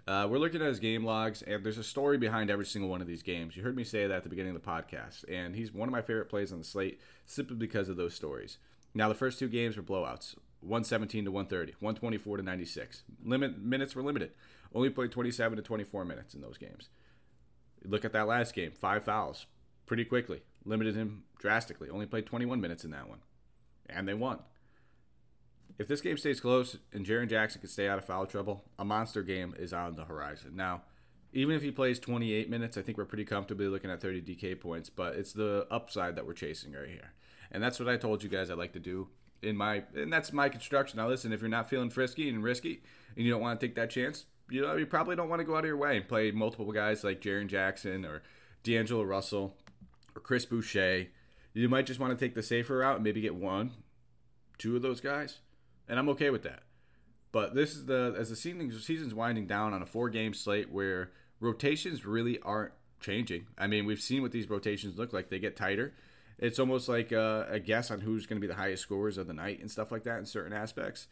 Uh, 0.08 0.28
we're 0.30 0.40
looking 0.40 0.62
at 0.62 0.68
his 0.68 0.80
game 0.80 1.06
logs, 1.06 1.44
and 1.44 1.64
there's 1.64 1.78
a 1.78 1.84
story 1.84 2.18
behind 2.18 2.50
every 2.50 2.66
single 2.66 2.90
one 2.90 3.02
of 3.02 3.08
these 3.08 3.22
games. 3.22 3.56
You 3.56 3.64
heard 3.64 3.76
me 3.76 3.84
say 3.84 4.08
that 4.08 4.18
at 4.18 4.24
the 4.24 4.30
beginning 4.30 4.56
of 4.56 4.62
the 4.62 4.68
podcast, 4.68 5.24
and 5.30 5.56
he's 5.56 5.72
one 5.72 5.88
of 5.88 5.94
my 5.94 6.02
favorite 6.02 6.30
plays 6.30 6.52
on 6.52 6.58
the 6.58 6.66
slate 6.66 7.00
simply 7.28 7.56
because 7.56 7.88
of 7.88 7.98
those 7.98 8.16
stories. 8.16 8.58
Now, 8.94 9.08
the 9.08 9.16
first 9.16 9.38
two 9.38 9.48
games 9.48 9.78
were 9.78 9.84
blowouts 9.84 10.36
117 10.62 11.26
to 11.26 11.32
130, 11.32 11.74
124 11.80 12.38
to 12.38 12.44
96. 12.44 13.04
Limit 13.24 13.60
Minutes 13.60 13.96
were 13.96 14.04
limited. 14.04 14.32
Only 14.74 14.90
played 14.90 15.12
27 15.12 15.58
to 15.58 15.62
24 15.62 16.06
minutes 16.06 16.34
in 16.34 16.42
those 16.42 16.58
games. 16.58 16.90
Look 17.84 18.06
at 18.06 18.14
that 18.14 18.28
last 18.28 18.54
game 18.54 18.72
five 18.72 19.04
fouls 19.04 19.48
pretty 19.86 20.06
quickly, 20.06 20.42
limited 20.66 20.96
him 20.96 21.24
drastically. 21.40 21.90
Only 21.90 22.06
played 22.06 22.26
21 22.26 22.62
minutes 22.62 22.84
in 22.84 22.92
that 22.92 23.10
one, 23.10 23.20
and 23.90 24.08
they 24.08 24.14
won 24.14 24.40
if 25.82 25.88
this 25.88 26.02
game 26.02 26.18
stays 26.18 26.40
close 26.40 26.78
and 26.94 27.06
Jaren 27.06 27.28
Jackson 27.28 27.60
can 27.60 27.70
stay 27.70 27.88
out 27.88 27.98
of 27.98 28.06
foul 28.06 28.28
trouble, 28.28 28.64
a 28.78 28.86
monster 28.86 29.24
game 29.24 29.56
is 29.58 29.74
on 29.74 29.96
the 29.96 30.06
horizon. 30.06 30.56
Now, 30.56 30.84
even 31.34 31.56
if 31.56 31.64
he 31.64 31.72
plays 31.72 31.98
28 32.00 32.50
minutes, 32.50 32.78
I 32.78 32.84
think 32.84 33.00
we're 33.00 33.06
pretty 33.06 33.26
comfortably 33.26 33.68
looking 33.68 33.90
at 33.90 34.00
30 34.00 34.22
DK 34.22 34.60
points, 34.60 34.90
but 34.90 35.16
it's 35.16 35.34
the 35.34 35.66
upside 35.72 36.16
that 36.16 36.28
we're 36.28 36.34
chasing 36.34 36.74
right 36.74 36.88
here. 36.88 37.14
And 37.52 37.64
that's 37.64 37.80
what 37.80 37.90
I 37.90 37.98
told 37.98 38.22
you 38.22 38.30
guys 38.30 38.52
I'd 38.52 38.60
like 38.60 38.74
to 38.74 38.80
do 38.80 39.08
in 39.42 39.58
my 39.58 39.84
and 39.96 40.14
that's 40.14 40.32
my 40.32 40.50
construction. 40.50 40.98
Now 40.98 41.08
listen, 41.08 41.34
if 41.34 41.42
you're 41.42 41.50
not 41.50 41.70
feeling 41.70 41.90
frisky 41.90 42.30
and 42.30 42.44
risky 42.44 42.84
and 43.16 43.26
you 43.26 43.32
don't 43.32 43.42
want 43.42 43.60
to 43.60 43.66
take 43.66 43.76
that 43.76 43.90
chance, 43.90 44.26
you 44.52 44.62
know, 44.62 44.76
you 44.76 44.86
probably 44.86 45.16
don't 45.16 45.30
want 45.30 45.40
to 45.40 45.46
go 45.46 45.56
out 45.56 45.60
of 45.60 45.66
your 45.66 45.78
way 45.78 45.98
and 45.98 46.08
play 46.08 46.32
multiple 46.32 46.72
guys 46.72 47.04
like 47.04 47.22
Jaren 47.22 47.48
Jackson 47.48 48.06
or 48.06 48.22
D'Angelo 48.64 49.04
Russell 49.04 49.56
or 50.16 50.22
Chris 50.22 50.46
Boucher. 50.46 51.08
You 51.54 51.70
might 51.70 51.86
just 51.86 52.00
want 52.00 52.18
to 52.18 52.26
take 52.26 52.36
the 52.36 52.44
safer 52.44 52.78
route 52.78 52.96
and 52.96 53.04
maybe 53.04 53.22
get 53.22 53.36
one, 53.36 53.72
two 54.58 54.76
of 54.76 54.82
those 54.82 55.02
guys 55.02 55.40
and 55.92 56.00
I'm 56.00 56.10
okay 56.10 56.30
with 56.30 56.44
that. 56.44 56.64
But 57.34 57.54
this 57.54 57.76
is 57.76 57.86
the 57.86 58.16
as 58.18 58.30
the 58.30 58.36
season 58.36 58.72
season's 58.80 59.14
winding 59.14 59.46
down 59.46 59.74
on 59.74 59.82
a 59.82 59.86
four 59.86 60.10
game 60.10 60.34
slate 60.34 60.72
where 60.72 61.12
rotations 61.40 62.06
really 62.06 62.40
aren't 62.40 62.72
changing. 63.00 63.48
I 63.58 63.68
mean, 63.68 63.86
we've 63.86 64.02
seen 64.02 64.22
what 64.22 64.32
these 64.32 64.50
rotations 64.50 64.98
look 64.98 65.14
like; 65.14 65.30
they 65.30 65.40
get 65.40 65.56
tighter. 65.56 65.94
It's 66.40 66.60
almost 66.60 66.90
like 66.90 67.12
a, 67.12 67.48
a 67.50 67.60
guess 67.60 67.92
on 67.92 68.02
who's 68.02 68.26
going 68.26 68.38
to 68.38 68.46
be 68.46 68.52
the 68.52 68.60
highest 68.60 68.84
scorers 68.84 69.18
of 69.18 69.28
the 69.28 69.34
night 69.34 69.60
and 69.60 69.70
stuff 69.70 69.92
like 69.92 70.04
that 70.06 70.18
in 70.18 70.26
certain 70.26 70.54
aspects. 70.54 71.08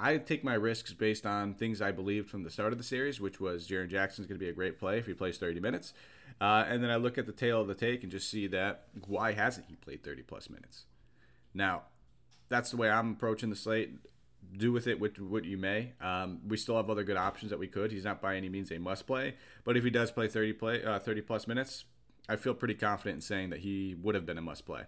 I 0.00 0.18
take 0.18 0.44
my 0.44 0.54
risks 0.54 0.92
based 0.92 1.26
on 1.26 1.54
things 1.54 1.82
I 1.82 1.90
believed 1.90 2.30
from 2.30 2.44
the 2.44 2.50
start 2.50 2.72
of 2.72 2.78
the 2.78 2.84
series, 2.84 3.20
which 3.20 3.40
was 3.40 3.66
Jaren 3.66 3.88
Jackson's 3.88 4.26
going 4.26 4.38
to 4.38 4.44
be 4.44 4.48
a 4.48 4.54
great 4.54 4.78
play 4.78 4.98
if 4.98 5.06
he 5.06 5.14
plays 5.14 5.38
30 5.38 5.60
minutes. 5.60 5.92
Uh, 6.40 6.64
and 6.68 6.82
then 6.82 6.90
I 6.90 6.96
look 6.96 7.18
at 7.18 7.26
the 7.26 7.32
tail 7.32 7.60
of 7.60 7.68
the 7.68 7.74
take 7.74 8.02
and 8.02 8.12
just 8.12 8.30
see 8.30 8.46
that 8.48 8.84
why 9.06 9.32
hasn't 9.32 9.66
he 9.68 9.74
played 9.74 10.04
30 10.04 10.22
plus 10.22 10.48
minutes? 10.48 10.84
Now, 11.52 11.82
that's 12.48 12.70
the 12.70 12.76
way 12.76 12.88
I'm 12.88 13.12
approaching 13.12 13.50
the 13.50 13.56
slate. 13.56 13.90
Do 14.56 14.72
with 14.72 14.86
it 14.86 15.00
what, 15.00 15.18
what 15.20 15.44
you 15.44 15.58
may. 15.58 15.92
Um, 16.00 16.40
we 16.46 16.56
still 16.56 16.76
have 16.76 16.88
other 16.88 17.02
good 17.02 17.16
options 17.16 17.50
that 17.50 17.58
we 17.58 17.66
could. 17.66 17.90
He's 17.90 18.04
not 18.04 18.22
by 18.22 18.36
any 18.36 18.48
means 18.48 18.70
a 18.70 18.78
must 18.78 19.06
play, 19.06 19.34
but 19.64 19.76
if 19.76 19.84
he 19.84 19.90
does 19.90 20.10
play 20.10 20.28
30 20.28 20.52
play 20.54 20.84
uh, 20.84 21.00
30 21.00 21.22
plus 21.22 21.46
minutes, 21.46 21.84
I 22.28 22.36
feel 22.36 22.54
pretty 22.54 22.74
confident 22.74 23.16
in 23.16 23.22
saying 23.22 23.50
that 23.50 23.60
he 23.60 23.96
would 24.00 24.14
have 24.14 24.24
been 24.24 24.38
a 24.38 24.42
must 24.42 24.64
play, 24.64 24.82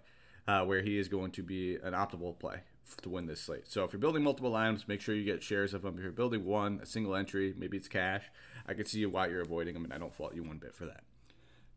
uh, 0.47 0.63
where 0.63 0.81
he 0.81 0.97
is 0.97 1.09
going 1.09 1.31
to 1.31 1.43
be 1.43 1.75
an 1.75 1.93
optimal 1.93 2.39
play 2.39 2.61
to 2.97 3.09
win 3.09 3.25
this 3.25 3.41
slate. 3.41 3.67
So 3.67 3.83
if 3.83 3.93
you're 3.93 3.99
building 3.99 4.23
multiple 4.23 4.55
items, 4.55 4.87
make 4.87 5.01
sure 5.01 5.15
you 5.15 5.25
get 5.25 5.43
shares 5.43 5.73
of 5.73 5.81
them. 5.81 5.95
If 5.97 6.03
you're 6.03 6.11
building 6.11 6.45
one, 6.45 6.79
a 6.81 6.85
single 6.85 7.15
entry, 7.15 7.53
maybe 7.57 7.77
it's 7.77 7.87
cash. 7.87 8.23
I 8.67 8.73
can 8.73 8.85
see 8.85 9.05
why 9.05 9.27
you're 9.27 9.41
avoiding 9.41 9.73
them, 9.73 9.83
and 9.83 9.93
I 9.93 9.97
don't 9.97 10.13
fault 10.13 10.35
you 10.35 10.43
one 10.43 10.57
bit 10.57 10.75
for 10.75 10.85
that. 10.85 11.03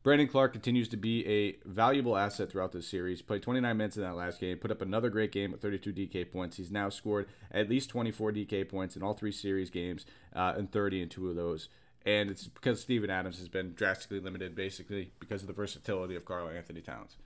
Brandon 0.04 0.28
Clarke 0.28 0.52
continues 0.52 0.88
to 0.88 0.98
be 0.98 1.26
a 1.26 1.56
valuable 1.66 2.14
asset 2.14 2.52
throughout 2.52 2.72
this 2.72 2.86
series. 2.86 3.22
Played 3.22 3.42
29 3.42 3.74
minutes 3.74 3.96
in 3.96 4.02
that 4.02 4.16
last 4.16 4.38
game, 4.38 4.58
put 4.58 4.70
up 4.70 4.82
another 4.82 5.08
great 5.08 5.32
game 5.32 5.54
at 5.54 5.62
32 5.62 5.94
DK 5.94 6.30
points. 6.30 6.58
He's 6.58 6.70
now 6.70 6.90
scored 6.90 7.26
at 7.50 7.70
least 7.70 7.88
24 7.88 8.32
DK 8.32 8.68
points 8.68 8.96
in 8.96 9.02
all 9.02 9.14
three 9.14 9.32
series 9.32 9.70
games, 9.70 10.04
uh, 10.36 10.52
and 10.58 10.70
30 10.70 11.00
in 11.00 11.08
two 11.08 11.30
of 11.30 11.36
those. 11.36 11.70
And 12.04 12.28
it's 12.28 12.48
because 12.48 12.82
Steven 12.82 13.08
Adams 13.08 13.38
has 13.38 13.48
been 13.48 13.72
drastically 13.72 14.20
limited, 14.20 14.54
basically 14.54 15.12
because 15.20 15.40
of 15.40 15.46
the 15.46 15.54
versatility 15.54 16.14
of 16.16 16.26
Karl-Anthony 16.26 16.82
Towns. 16.82 17.16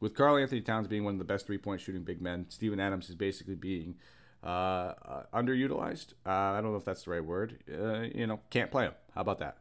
With 0.00 0.14
Karl-Anthony 0.14 0.60
Towns 0.60 0.88
being 0.88 1.04
one 1.04 1.14
of 1.14 1.18
the 1.18 1.24
best 1.24 1.46
three 1.46 1.58
point 1.58 1.80
shooting 1.80 2.02
big 2.02 2.20
men, 2.20 2.46
Steven 2.48 2.80
Adams 2.80 3.08
is 3.08 3.14
basically 3.14 3.54
being 3.54 3.96
uh, 4.44 4.46
uh, 4.46 5.22
underutilized. 5.32 6.12
Uh, 6.24 6.30
I 6.30 6.60
don't 6.60 6.72
know 6.72 6.76
if 6.76 6.84
that's 6.84 7.04
the 7.04 7.10
right 7.12 7.24
word. 7.24 7.58
Uh, 7.70 8.00
you 8.14 8.26
know, 8.26 8.40
can't 8.50 8.70
play 8.70 8.84
him. 8.84 8.94
How 9.14 9.22
about 9.22 9.38
that? 9.38 9.58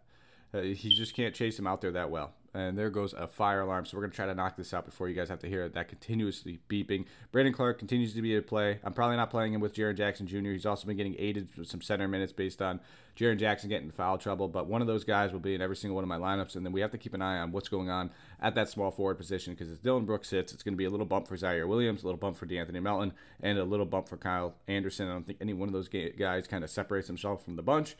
Uh, 0.54 0.62
he 0.62 0.94
just 0.94 1.16
can't 1.16 1.34
chase 1.34 1.58
him 1.58 1.68
out 1.68 1.82
there 1.82 1.92
that 1.92 2.10
well. 2.10 2.34
And 2.56 2.78
there 2.78 2.90
goes 2.90 3.12
a 3.12 3.28
fire 3.28 3.60
alarm. 3.60 3.86
So 3.86 3.98
we're 3.98 4.04
going 4.04 4.12
to 4.12 4.16
try 4.16 4.28
to 4.28 4.34
knock 4.34 4.56
this 4.56 4.74
out 4.74 4.86
before 4.86 5.10
you 5.10 5.16
guys 5.16 5.28
have 5.28 5.40
to 5.40 5.50
hear. 5.50 5.68
That 5.68 5.90
continuously 5.90 6.60
beeping. 6.70 7.06
Brandon 7.34 7.54
Clarke 7.54 7.78
continues 7.78 8.14
to 8.14 8.22
be 8.22 8.34
a 8.38 8.42
play. 8.42 8.80
I'm 8.82 8.94
probably 8.94 9.18
not 9.18 9.30
playing 9.30 9.54
him 9.54 9.60
with 9.60 9.74
Jaren 9.74 9.98
Jackson 9.98 10.26
Jr. 10.26 10.52
He's 10.52 10.66
also 10.66 10.88
been 10.88 10.96
getting 10.96 11.16
aided 11.20 11.50
with 11.58 11.68
some 11.68 11.82
center 11.82 12.08
minutes 12.08 12.32
based 12.32 12.62
on 12.62 12.80
Jaren 13.18 13.38
Jackson 13.38 13.70
getting 13.70 13.92
foul 13.92 14.18
trouble. 14.18 14.48
But 14.48 14.68
one 14.68 14.80
of 14.80 14.88
those 14.88 15.04
guys 15.04 15.34
will 15.34 15.42
be 15.42 15.54
in 15.54 15.62
every 15.62 15.76
single 15.76 15.96
one 15.96 16.04
of 16.04 16.08
my 16.08 16.18
lineups. 16.18 16.56
And 16.56 16.66
then 16.66 16.72
we 16.72 16.80
have 16.80 16.92
to 16.92 16.98
keep 16.98 17.14
an 17.14 17.22
eye 17.22 17.40
on 17.40 17.52
what's 17.52 17.68
going 17.68 17.90
on 17.90 18.10
at 18.40 18.56
that 18.56 18.70
small 18.70 18.90
forward 18.90 19.18
position 19.18 19.54
because 19.54 19.70
as 19.70 19.80
Dillon 19.80 20.06
Brooks 20.06 20.30
sits, 20.30 20.54
it's 20.54 20.64
going 20.64 20.76
to 20.76 20.78
be 20.78 20.86
a 20.86 20.90
little 20.90 21.06
bump 21.06 21.28
for 21.28 21.36
Ziaire 21.36 21.68
Williams, 21.68 22.04
a 22.04 22.06
little 22.06 22.20
bump 22.20 22.38
for 22.38 22.46
De'Anthony 22.46 22.82
Melton, 22.82 23.12
and 23.42 23.60
a 23.60 23.66
little 23.66 23.86
bump 23.86 24.08
for 24.08 24.16
Kyle 24.16 24.56
Anderson. 24.70 25.10
I 25.10 25.12
don't 25.12 25.28
think 25.28 25.40
any 25.42 25.54
one 25.54 25.68
of 25.68 25.74
those 25.74 25.90
guys 25.90 26.48
kind 26.48 26.64
of 26.64 26.70
separates 26.70 27.08
himself 27.08 27.44
from 27.44 27.58
the 27.58 27.64
bunch 27.64 27.98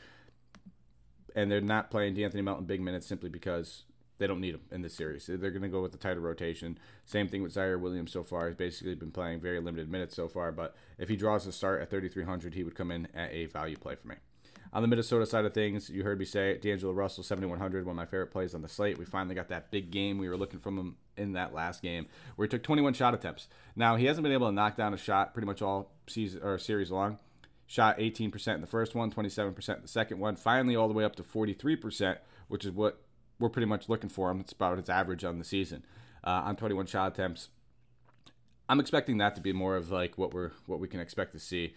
and 1.36 1.52
they're 1.52 1.60
not 1.60 1.90
playing 1.90 2.16
De'Anthony 2.16 2.42
Melton 2.42 2.64
big 2.64 2.80
minutes 2.80 3.06
simply 3.06 3.28
because 3.28 3.84
they 4.18 4.26
don't 4.26 4.40
need 4.40 4.54
him 4.54 4.62
in 4.70 4.82
this 4.82 4.94
series. 4.94 5.26
They're 5.26 5.50
going 5.50 5.62
to 5.62 5.68
go 5.68 5.82
with 5.82 5.92
the 5.92 5.98
tighter 5.98 6.20
rotation. 6.20 6.78
Same 7.04 7.28
thing 7.28 7.42
with 7.42 7.54
Ziaire 7.54 7.80
Williams 7.80 8.12
so 8.12 8.24
far. 8.24 8.48
He's 8.48 8.56
basically 8.56 8.94
been 8.94 9.10
playing 9.10 9.40
very 9.40 9.60
limited 9.60 9.90
minutes 9.90 10.16
so 10.16 10.28
far, 10.28 10.52
but 10.52 10.74
if 10.98 11.08
he 11.08 11.16
draws 11.16 11.46
a 11.46 11.52
start 11.52 11.82
at 11.82 11.90
3,300, 11.90 12.54
he 12.54 12.64
would 12.64 12.74
come 12.74 12.90
in 12.90 13.08
at 13.14 13.32
a 13.32 13.46
value 13.46 13.76
play 13.76 13.94
for 13.94 14.08
me. 14.08 14.16
On 14.72 14.82
the 14.82 14.88
Minnesota 14.88 15.24
side 15.24 15.44
of 15.44 15.54
things, 15.54 15.88
you 15.88 16.02
heard 16.02 16.18
me 16.18 16.24
say 16.24 16.58
D'Angelo 16.58 16.92
Russell, 16.92 17.22
7,100, 17.22 17.86
one 17.86 17.92
of 17.92 17.96
my 17.96 18.04
favorite 18.04 18.30
plays 18.30 18.54
on 18.54 18.62
the 18.62 18.68
slate. 18.68 18.98
We 18.98 19.04
finally 19.04 19.34
got 19.34 19.48
that 19.48 19.70
big 19.70 19.90
game 19.90 20.18
we 20.18 20.28
were 20.28 20.36
looking 20.36 20.60
from 20.60 20.78
him 20.78 20.96
in 21.16 21.32
that 21.32 21.54
last 21.54 21.82
game 21.82 22.06
where 22.34 22.46
he 22.46 22.50
took 22.50 22.62
21 22.62 22.92
shot 22.94 23.14
attempts. 23.14 23.48
Now, 23.74 23.96
he 23.96 24.06
hasn't 24.06 24.22
been 24.22 24.32
able 24.32 24.48
to 24.48 24.52
knock 24.52 24.76
down 24.76 24.92
a 24.92 24.98
shot 24.98 25.32
pretty 25.32 25.46
much 25.46 25.62
all 25.62 25.92
season 26.06 26.42
or 26.42 26.58
series 26.58 26.90
long. 26.90 27.18
Shot 27.66 27.98
18% 27.98 28.54
in 28.54 28.60
the 28.60 28.66
first 28.66 28.94
one, 28.94 29.10
27% 29.10 29.76
in 29.76 29.82
the 29.82 29.88
second 29.88 30.18
one, 30.18 30.36
finally 30.36 30.76
all 30.76 30.88
the 30.88 30.94
way 30.94 31.04
up 31.04 31.16
to 31.16 31.22
43%, 31.22 32.18
which 32.48 32.64
is 32.64 32.70
what 32.70 33.00
we're 33.38 33.48
pretty 33.48 33.66
much 33.66 33.88
looking 33.88 34.10
for 34.10 34.30
him. 34.30 34.40
It's 34.40 34.52
about 34.52 34.78
his 34.78 34.88
average 34.88 35.24
on 35.24 35.38
the 35.38 35.44
season 35.44 35.84
uh, 36.24 36.42
on 36.44 36.56
21 36.56 36.86
shot 36.86 37.12
attempts. 37.12 37.48
I'm 38.68 38.80
expecting 38.80 39.18
that 39.18 39.34
to 39.36 39.40
be 39.40 39.52
more 39.52 39.76
of 39.76 39.90
like 39.90 40.18
what 40.18 40.34
we're 40.34 40.50
what 40.66 40.80
we 40.80 40.88
can 40.88 41.00
expect 41.00 41.32
to 41.32 41.38
see. 41.38 41.74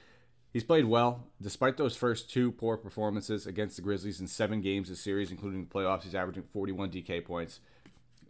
He's 0.51 0.63
played 0.63 0.85
well 0.85 1.27
despite 1.39 1.77
those 1.77 1.95
first 1.95 2.31
two 2.31 2.51
poor 2.51 2.77
performances 2.77 3.45
against 3.45 3.75
the 3.75 3.83
Grizzlies 3.83 4.19
in 4.19 4.27
seven 4.27 4.61
games 4.61 4.89
this 4.89 4.99
series, 4.99 5.29
including 5.29 5.65
the 5.65 5.69
playoffs. 5.69 6.03
He's 6.03 6.15
averaging 6.15 6.43
41 6.43 6.89
DK 6.89 7.23
points. 7.23 7.59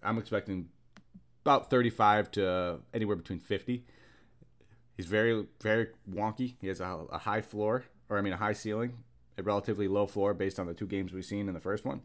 I'm 0.04 0.18
expecting 0.18 0.70
about 1.46 1.70
35 1.70 2.32
to 2.32 2.80
anywhere 2.94 3.15
between 3.15 3.39
50. 3.39 3.86
He's 4.98 5.06
very 5.06 5.46
very 5.62 5.88
wonky. 6.12 6.56
He 6.60 6.68
has 6.68 6.82
a, 6.82 7.06
a 7.12 7.20
high 7.20 7.42
floor, 7.42 7.86
or 8.10 8.18
I 8.18 8.22
mean 8.22 8.34
a 8.34 8.38
high 8.38 8.52
ceiling, 8.52 8.98
a 9.38 9.44
relatively 9.44 9.88
low 9.88 10.06
floor 10.06 10.34
based 10.34 10.60
on 10.60 10.68
the 10.68 10.74
two 10.74 10.88
games 10.88 11.13
we've 11.13 11.24
seen 11.24 11.48
in 11.48 11.54
the 11.54 11.62
first 11.62 11.86
one 11.86 12.02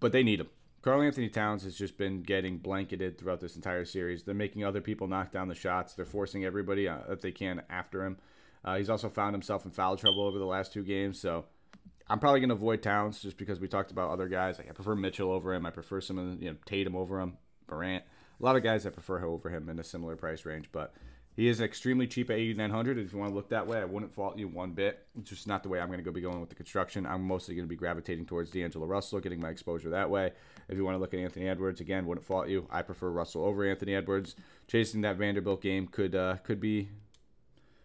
but 0.00 0.12
they 0.12 0.22
need 0.22 0.40
him. 0.40 0.48
Karl-Anthony 0.82 1.28
Towns 1.28 1.64
has 1.64 1.76
just 1.76 1.98
been 1.98 2.22
getting 2.22 2.58
blanketed 2.58 3.18
throughout 3.18 3.40
this 3.40 3.56
entire 3.56 3.84
series. 3.84 4.22
They're 4.22 4.34
making 4.34 4.64
other 4.64 4.80
people 4.80 5.08
knock 5.08 5.32
down 5.32 5.48
the 5.48 5.54
shots. 5.54 5.94
They're 5.94 6.04
forcing 6.04 6.44
everybody 6.44 6.88
uh, 6.88 6.98
that 7.08 7.20
they 7.20 7.32
can 7.32 7.62
after 7.68 8.04
him. 8.04 8.18
Uh, 8.64 8.76
he's 8.76 8.90
also 8.90 9.08
found 9.08 9.34
himself 9.34 9.64
in 9.64 9.72
foul 9.72 9.96
trouble 9.96 10.22
over 10.22 10.38
the 10.38 10.44
last 10.44 10.72
two 10.72 10.82
games, 10.82 11.20
so 11.20 11.46
I'm 12.08 12.18
probably 12.18 12.40
going 12.40 12.48
to 12.48 12.54
avoid 12.54 12.82
Towns 12.82 13.20
just 13.20 13.36
because 13.36 13.60
we 13.60 13.68
talked 13.68 13.90
about 13.90 14.10
other 14.10 14.28
guys. 14.28 14.58
Like 14.58 14.68
I 14.68 14.72
prefer 14.72 14.94
Mitchell 14.94 15.30
over 15.30 15.52
him. 15.52 15.66
I 15.66 15.70
prefer 15.70 16.00
some 16.00 16.18
of 16.18 16.42
you 16.42 16.50
know 16.50 16.56
Tatum 16.64 16.96
over 16.96 17.20
him, 17.20 17.36
Morant. 17.70 18.04
A 18.40 18.44
lot 18.44 18.56
of 18.56 18.62
guys 18.62 18.86
I 18.86 18.90
prefer 18.90 19.24
over 19.24 19.50
him 19.50 19.68
in 19.68 19.78
a 19.78 19.84
similar 19.84 20.16
price 20.16 20.44
range, 20.44 20.70
but 20.72 20.94
he 21.38 21.46
is 21.46 21.60
extremely 21.60 22.08
cheap 22.08 22.30
at 22.30 22.36
8900 22.36 22.98
If 22.98 23.12
you 23.12 23.18
want 23.20 23.30
to 23.30 23.34
look 23.36 23.50
that 23.50 23.68
way, 23.68 23.78
I 23.78 23.84
wouldn't 23.84 24.12
fault 24.12 24.36
you 24.36 24.48
one 24.48 24.72
bit. 24.72 25.06
It's 25.16 25.30
just 25.30 25.46
not 25.46 25.62
the 25.62 25.68
way 25.68 25.78
I'm 25.78 25.86
going 25.86 26.00
to 26.00 26.02
go 26.02 26.10
be 26.10 26.20
going 26.20 26.40
with 26.40 26.48
the 26.48 26.56
construction. 26.56 27.06
I'm 27.06 27.22
mostly 27.22 27.54
going 27.54 27.64
to 27.64 27.68
be 27.68 27.76
gravitating 27.76 28.26
towards 28.26 28.50
D'Angelo 28.50 28.86
Russell, 28.86 29.20
getting 29.20 29.38
my 29.38 29.50
exposure 29.50 29.88
that 29.90 30.10
way. 30.10 30.32
If 30.68 30.76
you 30.76 30.84
want 30.84 30.96
to 30.96 30.98
look 30.98 31.14
at 31.14 31.20
Anthony 31.20 31.46
Edwards, 31.48 31.80
again, 31.80 32.06
wouldn't 32.06 32.26
fault 32.26 32.48
you. 32.48 32.66
I 32.72 32.82
prefer 32.82 33.10
Russell 33.10 33.44
over 33.44 33.64
Anthony 33.64 33.94
Edwards. 33.94 34.34
Chasing 34.66 35.02
that 35.02 35.16
Vanderbilt 35.16 35.62
game 35.62 35.86
could 35.86 36.16
uh, 36.16 36.38
could 36.42 36.58
be 36.58 36.88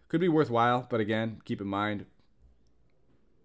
could 0.08 0.20
be 0.20 0.28
worthwhile, 0.28 0.88
but 0.90 0.98
again, 0.98 1.40
keep 1.44 1.60
in 1.60 1.68
mind, 1.68 2.06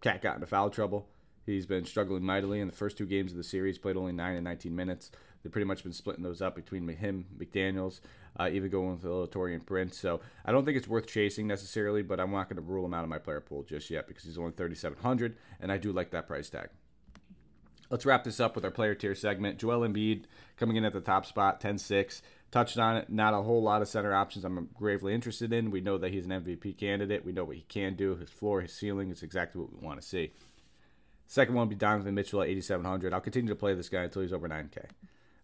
KAT 0.02 0.24
got 0.24 0.34
into 0.34 0.48
foul 0.48 0.72
trouble. 0.72 1.08
He's 1.50 1.66
been 1.66 1.86
struggling 1.86 2.24
mightily 2.24 2.60
in 2.60 2.68
the 2.68 2.76
first 2.76 2.98
two 2.98 3.06
games 3.06 3.32
of 3.32 3.38
the 3.38 3.44
series. 3.44 3.78
Played 3.78 3.98
only 3.98 4.12
nine 4.12 4.36
and 4.36 4.44
19 4.44 4.76
minutes. 4.76 5.12
They've 5.42 5.52
pretty 5.52 5.66
much 5.66 5.84
been 5.84 5.94
splitting 5.94 6.24
those 6.24 6.42
up 6.42 6.56
between 6.56 6.88
him, 6.88 7.26
McDaniels, 7.38 8.02
uh, 8.38 8.50
even 8.52 8.70
going 8.70 8.92
with 8.92 9.04
Latorian 9.04 9.66
Prince. 9.66 9.98
So 9.98 10.20
I 10.46 10.52
don't 10.52 10.66
think 10.66 10.78
it's 10.78 10.88
worth 10.88 11.08
chasing 11.08 11.48
necessarily, 11.48 12.04
but 12.04 12.20
I'm 12.20 12.32
not 12.32 12.50
going 12.50 12.58
to 12.58 12.62
rule 12.62 12.86
him 12.86 12.94
out 12.94 13.04
of 13.04 13.10
my 13.10 13.20
player 13.20 13.40
pool 13.40 13.64
just 13.64 13.90
yet 13.90 14.08
because 14.08 14.24
he's 14.24 14.38
only 14.38 14.52
3,700, 14.52 15.38
and 15.62 15.72
I 15.72 15.78
do 15.78 15.92
like 15.92 16.12
that 16.12 16.28
price 16.28 16.50
tag. 16.50 16.70
Let's 17.90 18.06
wrap 18.06 18.24
this 18.24 18.40
up 18.40 18.54
with 18.56 18.66
our 18.66 18.72
player 18.72 18.94
tier 18.94 19.16
segment. 19.16 19.58
Joel 19.58 19.88
Embiid 19.88 20.26
coming 20.58 20.76
in 20.76 20.86
at 20.86 20.94
the 20.94 21.02
top 21.02 21.26
spot, 21.26 21.60
10 21.60 21.80
6. 21.80 22.22
Touched 22.52 22.78
on 22.78 22.98
it. 22.98 23.10
Not 23.10 23.34
a 23.34 23.42
whole 23.42 23.62
lot 23.62 23.82
of 23.82 23.88
center 23.88 24.14
options 24.14 24.44
I'm 24.44 24.70
gravely 24.76 25.14
interested 25.14 25.54
in. 25.54 25.72
We 25.72 25.82
know 25.82 25.98
that 26.00 26.12
he's 26.12 26.26
an 26.26 26.32
MVP 26.32 26.78
candidate. 26.78 27.26
We 27.26 27.32
know 27.32 27.44
what 27.44 27.56
he 27.56 27.64
can 27.64 27.96
do. 27.96 28.16
His 28.16 28.30
floor, 28.30 28.62
his 28.62 28.74
ceiling 28.74 29.12
is 29.12 29.24
exactly 29.24 29.62
what 29.62 29.72
we 29.72 29.86
want 29.86 30.02
to 30.02 30.08
see. 30.08 30.32
Second 31.30 31.54
one 31.54 31.68
would 31.68 31.78
be 31.78 31.80
Donovan 31.80 32.16
Mitchell 32.16 32.42
at 32.42 32.48
8,700. 32.48 33.14
I'll 33.14 33.22
continue 33.22 33.50
to 33.50 33.56
play 33.56 33.76
this 33.76 33.88
guy 33.88 34.02
until 34.02 34.24
he's 34.24 34.34
over 34.34 34.50
9K. 34.50 34.86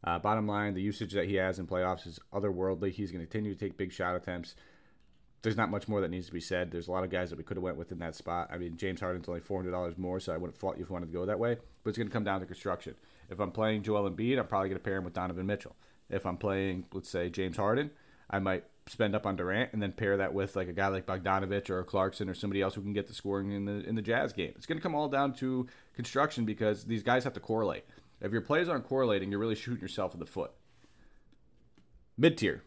Uh, 0.04 0.18
bottom 0.18 0.48
line, 0.48 0.74
the 0.74 0.82
usage 0.82 1.14
that 1.14 1.28
he 1.28 1.36
has 1.36 1.60
in 1.60 1.68
playoffs 1.68 2.08
is 2.08 2.20
otherworldly. 2.34 2.90
He's 2.90 3.12
going 3.12 3.24
to 3.24 3.28
continue 3.28 3.54
to 3.54 3.60
take 3.60 3.78
big 3.78 3.92
shot 3.92 4.16
attempts. 4.16 4.56
There's 5.44 5.56
not 5.56 5.70
much 5.70 5.88
more 5.88 6.02
that 6.02 6.10
needs 6.10 6.26
to 6.26 6.34
be 6.34 6.40
said. 6.40 6.72
There's 6.72 6.88
a 6.88 6.92
lot 6.92 7.04
of 7.04 7.12
guys 7.12 7.30
that 7.30 7.38
we 7.38 7.44
could 7.44 7.58
have 7.58 7.64
went 7.64 7.78
with 7.78 7.92
in 7.92 8.00
that 8.00 8.16
spot. 8.16 8.50
I 8.52 8.58
mean, 8.58 8.78
James 8.78 9.00
Harden's 9.00 9.30
only 9.30 9.42
$400 9.42 9.96
more, 10.00 10.20
so 10.20 10.34
I 10.34 10.38
wouldn't 10.38 10.58
fault 10.58 10.78
you 10.78 10.82
if 10.82 10.90
you 10.90 10.94
wanted 10.94 11.12
to 11.12 11.14
go 11.14 11.24
that 11.28 11.38
way. 11.38 11.58
But 11.84 11.90
it's 11.90 12.00
going 12.00 12.08
to 12.08 12.14
come 12.14 12.24
down 12.24 12.40
to 12.40 12.48
construction. 12.48 12.96
If 13.30 13.40
I'm 13.40 13.52
playing 13.52 13.84
Joel 13.84 14.10
Embiid, 14.10 14.40
I'm 14.40 14.48
probably 14.48 14.70
going 14.70 14.80
to 14.80 14.84
pair 14.84 14.98
him 14.98 15.04
with 15.04 15.14
Donovan 15.14 15.46
Mitchell. 15.46 15.76
If 16.10 16.26
I'm 16.26 16.38
playing, 16.38 16.86
let's 16.94 17.12
say, 17.12 17.30
James 17.30 17.58
Harden, 17.58 17.92
I 18.28 18.40
might 18.40 18.64
spend 18.88 19.16
up 19.16 19.26
on 19.26 19.36
Durant 19.36 19.74
and 19.74 19.82
then 19.82 19.92
pair 19.92 20.18
that 20.18 20.34
with 20.34 20.56
like 20.56 20.68
a 20.68 20.74
guy 20.74 20.88
like 20.88 21.06
Bogdanovich 21.06 21.70
or 21.70 21.84
Clarkson 21.84 22.30
or 22.30 22.36
somebody 22.36 22.62
else 22.62 22.76
who 22.76 22.82
can 22.82 22.94
get 22.94 23.08
the 23.08 23.14
scoring 23.14 23.52
in 23.52 23.66
the 23.66 23.84
in 23.88 23.96
the 23.96 24.02
Jazz 24.02 24.32
game. 24.32 24.54
It's 24.56 24.66
going 24.66 24.78
to 24.78 24.84
come 24.84 24.96
all 24.96 25.08
down 25.08 25.34
to 25.36 25.68
construction 25.96 26.46
because 26.46 26.86
these 26.86 27.04
guys 27.04 27.24
have 27.24 27.34
to 27.34 27.40
correlate. 27.40 27.86
If 28.22 28.32
your 28.32 28.42
plays 28.42 28.70
aren't 28.70 28.88
correlating, 28.88 29.32
you're 29.32 29.40
really 29.40 29.56
shooting 29.56 29.82
yourself 29.82 30.14
in 30.14 30.20
the 30.20 30.26
foot. 30.26 30.52
Mid 32.18 32.38
tier. 32.38 32.64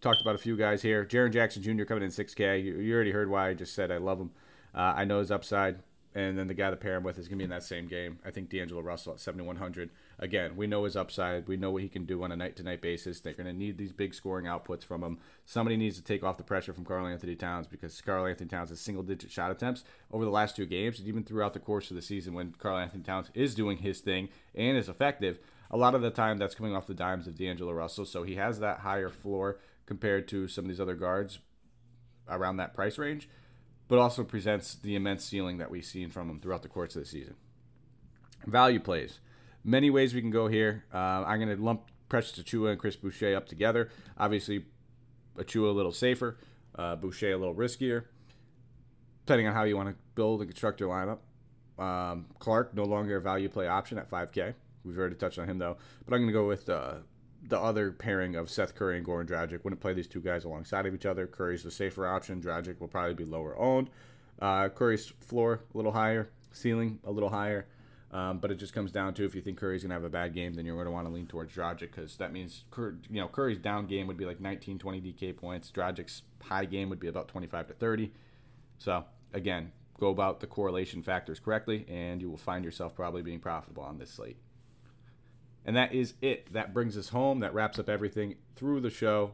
Talked 0.00 0.20
about 0.20 0.34
a 0.34 0.38
few 0.38 0.56
guys 0.56 0.82
here. 0.82 1.04
Jaren 1.04 1.32
Jackson 1.32 1.62
Jr. 1.62 1.84
coming 1.84 2.02
in 2.02 2.10
6K. 2.10 2.64
You, 2.64 2.78
you, 2.78 2.92
already 2.92 3.12
heard 3.12 3.30
why 3.30 3.50
I 3.50 3.54
just 3.54 3.72
said 3.72 3.92
I 3.92 3.98
love 3.98 4.20
him. 4.20 4.32
Uh, 4.74 4.94
I 4.96 5.04
know 5.04 5.20
his 5.20 5.30
upside 5.30 5.78
and 6.14 6.36
then 6.36 6.46
the 6.46 6.54
guy 6.54 6.70
to 6.70 6.76
pair 6.76 6.96
him 6.96 7.04
with 7.04 7.18
is 7.18 7.28
going 7.28 7.38
to 7.38 7.42
be 7.42 7.44
in 7.44 7.50
that 7.50 7.62
same 7.62 7.86
game. 7.86 8.18
I 8.24 8.30
think 8.30 8.50
D'Angelo 8.50 8.80
Russell 8.80 9.14
at 9.14 9.20
7,100. 9.20 9.90
Again, 10.18 10.56
we 10.56 10.66
know 10.66 10.84
his 10.84 10.96
upside. 10.96 11.48
We 11.48 11.56
know 11.56 11.70
what 11.70 11.82
he 11.82 11.88
can 11.88 12.04
do 12.04 12.22
on 12.22 12.32
a 12.32 12.36
night 12.36 12.56
to 12.56 12.62
night 12.62 12.80
basis. 12.80 13.20
They're 13.20 13.32
going 13.32 13.46
to 13.46 13.52
need 13.52 13.78
these 13.78 13.92
big 13.92 14.14
scoring 14.14 14.46
outputs 14.46 14.84
from 14.84 15.02
him. 15.02 15.18
Somebody 15.44 15.76
needs 15.76 15.96
to 15.96 16.04
take 16.04 16.22
off 16.22 16.36
the 16.36 16.42
pressure 16.42 16.72
from 16.72 16.84
Karl 16.84 17.06
Anthony 17.06 17.34
Towns 17.34 17.66
because 17.66 18.00
Karl 18.00 18.26
Anthony 18.26 18.48
Towns 18.48 18.70
has 18.70 18.80
single 18.80 19.02
digit 19.02 19.30
shot 19.30 19.50
attempts 19.50 19.84
over 20.12 20.24
the 20.24 20.30
last 20.30 20.56
two 20.56 20.66
games, 20.66 20.98
and 20.98 21.08
even 21.08 21.24
throughout 21.24 21.54
the 21.54 21.60
course 21.60 21.90
of 21.90 21.96
the 21.96 22.02
season 22.02 22.34
when 22.34 22.52
Karl 22.52 22.78
Anthony 22.78 23.02
Towns 23.02 23.30
is 23.34 23.54
doing 23.54 23.78
his 23.78 24.00
thing 24.00 24.28
and 24.54 24.76
is 24.76 24.88
effective. 24.88 25.38
A 25.70 25.76
lot 25.76 25.94
of 25.94 26.02
the 26.02 26.10
time, 26.10 26.38
that's 26.38 26.54
coming 26.54 26.76
off 26.76 26.86
the 26.86 26.94
dimes 26.94 27.26
of 27.26 27.36
D'Angelo 27.36 27.72
Russell. 27.72 28.04
So 28.04 28.22
he 28.22 28.34
has 28.34 28.60
that 28.60 28.80
higher 28.80 29.08
floor 29.08 29.58
compared 29.86 30.28
to 30.28 30.46
some 30.48 30.66
of 30.66 30.68
these 30.68 30.80
other 30.80 30.94
guards 30.94 31.38
around 32.28 32.58
that 32.58 32.74
price 32.74 32.98
range 32.98 33.28
but 33.92 33.98
also 33.98 34.24
presents 34.24 34.74
the 34.76 34.94
immense 34.94 35.22
ceiling 35.22 35.58
that 35.58 35.70
we've 35.70 35.84
seen 35.84 36.08
from 36.08 36.30
him 36.30 36.40
throughout 36.40 36.62
the 36.62 36.68
course 36.68 36.96
of 36.96 37.02
the 37.02 37.06
season. 37.06 37.34
Value 38.46 38.80
plays. 38.80 39.20
Many 39.64 39.90
ways 39.90 40.14
we 40.14 40.20
can 40.20 40.30
go 40.30 40.48
here. 40.48 40.84
Uh, 40.92 41.24
I'm 41.26 41.38
going 41.40 41.56
to 41.56 41.62
lump 41.62 41.82
Precious 42.08 42.38
Achiuwa 42.38 42.70
and 42.70 42.78
Chris 42.78 42.96
Boucher 42.96 43.36
up 43.36 43.46
together. 43.46 43.88
Obviously, 44.18 44.64
Achiuwa 45.36 45.68
a 45.68 45.72
little 45.72 45.92
safer, 45.92 46.36
uh, 46.74 46.96
Boucher 46.96 47.32
a 47.32 47.36
little 47.36 47.54
riskier, 47.54 48.04
depending 49.24 49.46
on 49.46 49.54
how 49.54 49.62
you 49.62 49.76
want 49.76 49.88
to 49.88 49.94
build 50.14 50.40
and 50.40 50.50
construct 50.50 50.80
your 50.80 50.90
lineup. 50.90 51.18
Um, 51.82 52.26
Clarke, 52.38 52.74
no 52.74 52.84
longer 52.84 53.16
a 53.16 53.20
value 53.20 53.48
play 53.48 53.66
option 53.66 53.98
at 53.98 54.10
5K. 54.10 54.54
We've 54.84 54.98
already 54.98 55.14
touched 55.14 55.38
on 55.38 55.48
him, 55.48 55.58
though. 55.58 55.76
But 56.04 56.14
I'm 56.14 56.20
going 56.20 56.28
to 56.28 56.32
go 56.32 56.46
with 56.46 56.68
uh, 56.68 56.94
the 57.48 57.58
other 57.58 57.92
pairing 57.92 58.36
of 58.36 58.50
Seth 58.50 58.74
Curry 58.74 58.98
and 58.98 59.06
Goran 59.06 59.26
Dragic. 59.26 59.64
Wouldn't 59.64 59.80
play 59.80 59.94
these 59.94 60.08
two 60.08 60.20
guys 60.20 60.44
alongside 60.44 60.86
of 60.86 60.94
each 60.94 61.06
other. 61.06 61.26
Curry's 61.26 61.62
the 61.62 61.70
safer 61.70 62.06
option. 62.06 62.40
Dragic 62.40 62.80
will 62.80 62.88
probably 62.88 63.14
be 63.14 63.24
lower 63.24 63.56
owned. 63.58 63.90
Uh, 64.40 64.68
Curry's 64.68 65.12
floor 65.20 65.60
a 65.72 65.76
little 65.76 65.92
higher, 65.92 66.30
ceiling 66.50 66.98
a 67.04 67.12
little 67.12 67.28
higher. 67.28 67.66
Um, 68.12 68.38
but 68.38 68.50
it 68.50 68.56
just 68.56 68.74
comes 68.74 68.92
down 68.92 69.14
to 69.14 69.24
if 69.24 69.34
you 69.34 69.40
think 69.40 69.58
Curry's 69.58 69.82
gonna 69.82 69.94
have 69.94 70.04
a 70.04 70.10
bad 70.10 70.34
game, 70.34 70.52
then 70.52 70.66
you're 70.66 70.76
gonna 70.76 70.90
want 70.90 71.06
to 71.06 71.12
lean 71.12 71.26
towards 71.26 71.54
Dragic 71.54 71.80
because 71.80 72.16
that 72.16 72.30
means 72.30 72.64
Cur- 72.70 72.98
you 73.08 73.20
know 73.20 73.28
Curry's 73.28 73.58
down 73.58 73.86
game 73.86 74.06
would 74.06 74.18
be 74.18 74.26
like 74.26 74.38
19, 74.38 74.78
20 74.78 75.00
DK 75.00 75.34
points. 75.34 75.70
Dragic's 75.70 76.22
high 76.42 76.66
game 76.66 76.90
would 76.90 77.00
be 77.00 77.08
about 77.08 77.28
25 77.28 77.68
to 77.68 77.72
30. 77.72 78.12
So 78.78 79.04
again, 79.32 79.72
go 79.98 80.08
about 80.08 80.40
the 80.40 80.46
correlation 80.46 81.02
factors 81.02 81.40
correctly, 81.40 81.86
and 81.88 82.20
you 82.20 82.28
will 82.28 82.36
find 82.36 82.66
yourself 82.66 82.94
probably 82.94 83.22
being 83.22 83.40
profitable 83.40 83.82
on 83.82 83.98
this 83.98 84.10
slate. 84.10 84.36
And 85.64 85.74
that 85.76 85.94
is 85.94 86.14
it. 86.20 86.52
That 86.52 86.74
brings 86.74 86.98
us 86.98 87.10
home. 87.10 87.40
That 87.40 87.54
wraps 87.54 87.78
up 87.78 87.88
everything 87.88 88.34
through 88.56 88.80
the 88.80 88.90
show. 88.90 89.32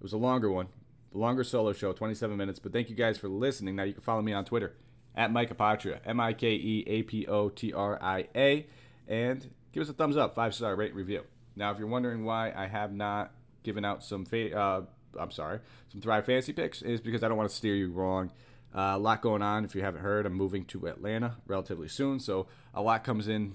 It 0.00 0.02
was 0.02 0.12
a 0.12 0.18
longer 0.18 0.50
one, 0.50 0.68
longer 1.12 1.44
solo 1.44 1.72
show, 1.72 1.92
27 1.92 2.36
minutes. 2.36 2.58
But 2.58 2.72
thank 2.72 2.90
you 2.90 2.96
guys 2.96 3.16
for 3.16 3.28
listening. 3.28 3.76
Now 3.76 3.84
you 3.84 3.92
can 3.92 4.02
follow 4.02 4.22
me 4.22 4.32
on 4.32 4.44
Twitter 4.44 4.74
at 5.18 5.32
Mike 5.32 5.54
Apotria, 5.54 5.98
M 6.06 6.20
I 6.20 6.32
K 6.32 6.52
E 6.52 6.84
A 6.86 7.02
P 7.02 7.26
O 7.26 7.48
T 7.50 7.72
R 7.72 7.98
I 8.00 8.28
A, 8.36 8.66
and 9.08 9.50
give 9.72 9.82
us 9.82 9.88
a 9.88 9.92
thumbs 9.92 10.16
up, 10.16 10.34
five 10.34 10.54
star 10.54 10.74
rate 10.76 10.94
review. 10.94 11.24
Now, 11.56 11.72
if 11.72 11.78
you're 11.78 11.88
wondering 11.88 12.24
why 12.24 12.52
I 12.56 12.68
have 12.68 12.92
not 12.94 13.32
given 13.64 13.84
out 13.84 14.04
some, 14.04 14.24
fa- 14.24 14.56
uh, 14.56 14.82
I'm 15.18 15.32
sorry, 15.32 15.58
some 15.90 16.00
Thrive 16.00 16.24
Fantasy 16.24 16.52
picks, 16.52 16.82
is 16.82 17.00
because 17.00 17.24
I 17.24 17.28
don't 17.28 17.36
want 17.36 17.50
to 17.50 17.54
steer 17.56 17.74
you 17.74 17.90
wrong. 17.90 18.30
Uh, 18.72 18.92
a 18.94 18.98
lot 18.98 19.20
going 19.20 19.42
on. 19.42 19.64
If 19.64 19.74
you 19.74 19.82
haven't 19.82 20.02
heard, 20.02 20.24
I'm 20.24 20.34
moving 20.34 20.64
to 20.66 20.86
Atlanta 20.86 21.36
relatively 21.48 21.88
soon, 21.88 22.20
so 22.20 22.46
a 22.72 22.80
lot 22.80 23.02
comes 23.02 23.26
in 23.26 23.54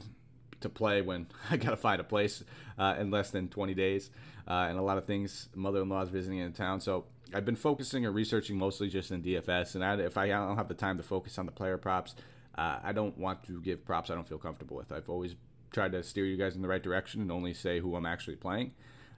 to 0.59 0.67
play 0.67 1.01
when 1.01 1.27
I 1.49 1.55
got 1.55 1.69
to 1.69 1.77
find 1.77 2.01
a 2.01 2.03
place 2.03 2.43
uh, 2.77 2.95
in 2.99 3.09
less 3.09 3.31
than 3.31 3.47
20 3.47 3.73
days. 3.73 4.09
Uh, 4.45 4.65
and 4.67 4.77
a 4.77 4.81
lot 4.81 4.97
of 4.97 5.05
things, 5.05 5.47
mother 5.55 5.81
in 5.81 5.87
law 5.87 6.01
is 6.01 6.09
visiting 6.09 6.39
in 6.39 6.51
town. 6.51 6.81
So 6.81 7.05
I've 7.33 7.45
been 7.45 7.55
focusing 7.55 8.05
or 8.05 8.11
researching 8.11 8.57
mostly 8.57 8.89
just 8.89 9.11
in 9.11 9.23
DFS. 9.23 9.75
And 9.75 9.83
I, 9.83 9.95
if 9.97 10.17
I 10.17 10.27
don't 10.27 10.57
have 10.57 10.67
the 10.67 10.73
time 10.73 10.97
to 10.97 11.03
focus 11.03 11.37
on 11.37 11.45
the 11.45 11.51
player 11.51 11.77
props, 11.77 12.15
uh, 12.57 12.79
I 12.83 12.91
don't 12.91 13.17
want 13.17 13.43
to 13.45 13.61
give 13.61 13.85
props 13.85 14.09
I 14.09 14.15
don't 14.15 14.27
feel 14.27 14.37
comfortable 14.37 14.77
with. 14.77 14.91
I've 14.91 15.09
always 15.09 15.35
tried 15.71 15.93
to 15.93 16.03
steer 16.03 16.25
you 16.25 16.37
guys 16.37 16.55
in 16.55 16.61
the 16.61 16.67
right 16.67 16.83
direction 16.83 17.21
and 17.21 17.31
only 17.31 17.53
say 17.53 17.79
who 17.79 17.95
I'm 17.95 18.05
actually 18.05 18.35
playing. 18.35 18.73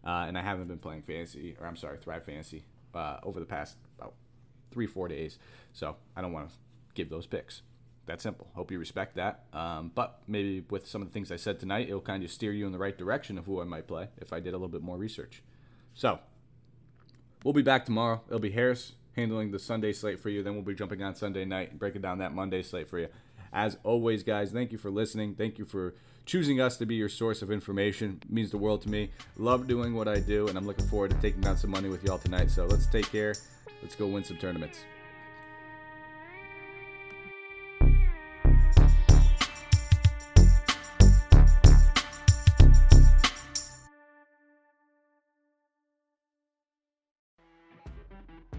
Uh, 0.05 0.25
and 0.27 0.37
I 0.37 0.41
haven't 0.41 0.67
been 0.67 0.77
playing 0.77 1.01
fantasy, 1.01 1.55
or 1.59 1.67
I'm 1.67 1.75
sorry, 1.75 1.97
Thrive 1.97 2.23
Fantasy, 2.23 2.63
uh, 2.93 3.17
over 3.23 3.39
the 3.39 3.45
past 3.45 3.77
about 3.97 4.13
three, 4.71 4.85
four 4.85 5.07
days. 5.07 5.39
So 5.73 5.95
I 6.15 6.21
don't 6.21 6.31
want 6.31 6.49
to 6.49 6.55
give 6.93 7.09
those 7.09 7.25
picks 7.25 7.63
that 8.05 8.21
simple. 8.21 8.47
Hope 8.53 8.71
you 8.71 8.79
respect 8.79 9.15
that. 9.15 9.45
Um, 9.51 9.91
but 9.93 10.21
maybe 10.27 10.63
with 10.69 10.87
some 10.87 11.01
of 11.01 11.07
the 11.07 11.13
things 11.13 11.31
I 11.31 11.37
said 11.37 11.59
tonight, 11.59 11.87
it'll 11.87 12.01
kind 12.01 12.23
of 12.23 12.31
steer 12.31 12.53
you 12.53 12.65
in 12.65 12.71
the 12.71 12.77
right 12.77 12.97
direction 12.97 13.37
of 13.37 13.45
who 13.45 13.61
I 13.61 13.65
might 13.65 13.87
play 13.87 14.09
if 14.17 14.31
I 14.31 14.39
did 14.39 14.49
a 14.49 14.57
little 14.57 14.67
bit 14.67 14.83
more 14.83 14.97
research. 14.97 15.41
So 15.93 16.19
we'll 17.45 17.53
be 17.53 17.61
back 17.61 17.85
tomorrow. 17.85 18.21
It'll 18.27 18.39
be 18.39 18.51
Harris 18.51 18.93
handling 19.15 19.51
the 19.51 19.59
Sunday 19.59 19.93
slate 19.93 20.19
for 20.19 20.29
you. 20.29 20.43
Then 20.43 20.55
we'll 20.55 20.63
be 20.63 20.75
jumping 20.75 21.01
on 21.01 21.15
Sunday 21.15 21.45
night 21.45 21.69
and 21.69 21.79
breaking 21.79 22.01
down 22.01 22.17
that 22.17 22.33
Monday 22.33 22.61
slate 22.61 22.89
for 22.89 22.99
you. 22.99 23.07
As 23.53 23.77
always, 23.83 24.23
guys, 24.23 24.51
thank 24.51 24.73
you 24.73 24.77
for 24.77 24.89
listening. 24.89 25.35
Thank 25.35 25.57
you 25.57 25.63
for 25.63 25.95
choosing 26.25 26.59
us 26.59 26.75
to 26.77 26.85
be 26.85 26.95
your 26.95 27.07
source 27.07 27.41
of 27.41 27.51
information. 27.51 28.19
It 28.21 28.33
means 28.33 28.51
the 28.51 28.57
world 28.57 28.81
to 28.81 28.89
me. 28.89 29.11
Love 29.37 29.67
doing 29.67 29.93
what 29.93 30.09
I 30.09 30.19
do, 30.19 30.47
and 30.49 30.57
I'm 30.57 30.65
looking 30.65 30.87
forward 30.87 31.11
to 31.11 31.17
taking 31.21 31.39
down 31.39 31.55
some 31.55 31.69
money 31.69 31.87
with 31.87 32.03
y'all 32.03 32.17
tonight. 32.17 32.49
So 32.49 32.65
let's 32.65 32.87
take 32.87 33.09
care. 33.09 33.35
Let's 33.81 33.95
go 33.95 34.07
win 34.07 34.25
some 34.25 34.37
tournaments. 34.37 34.79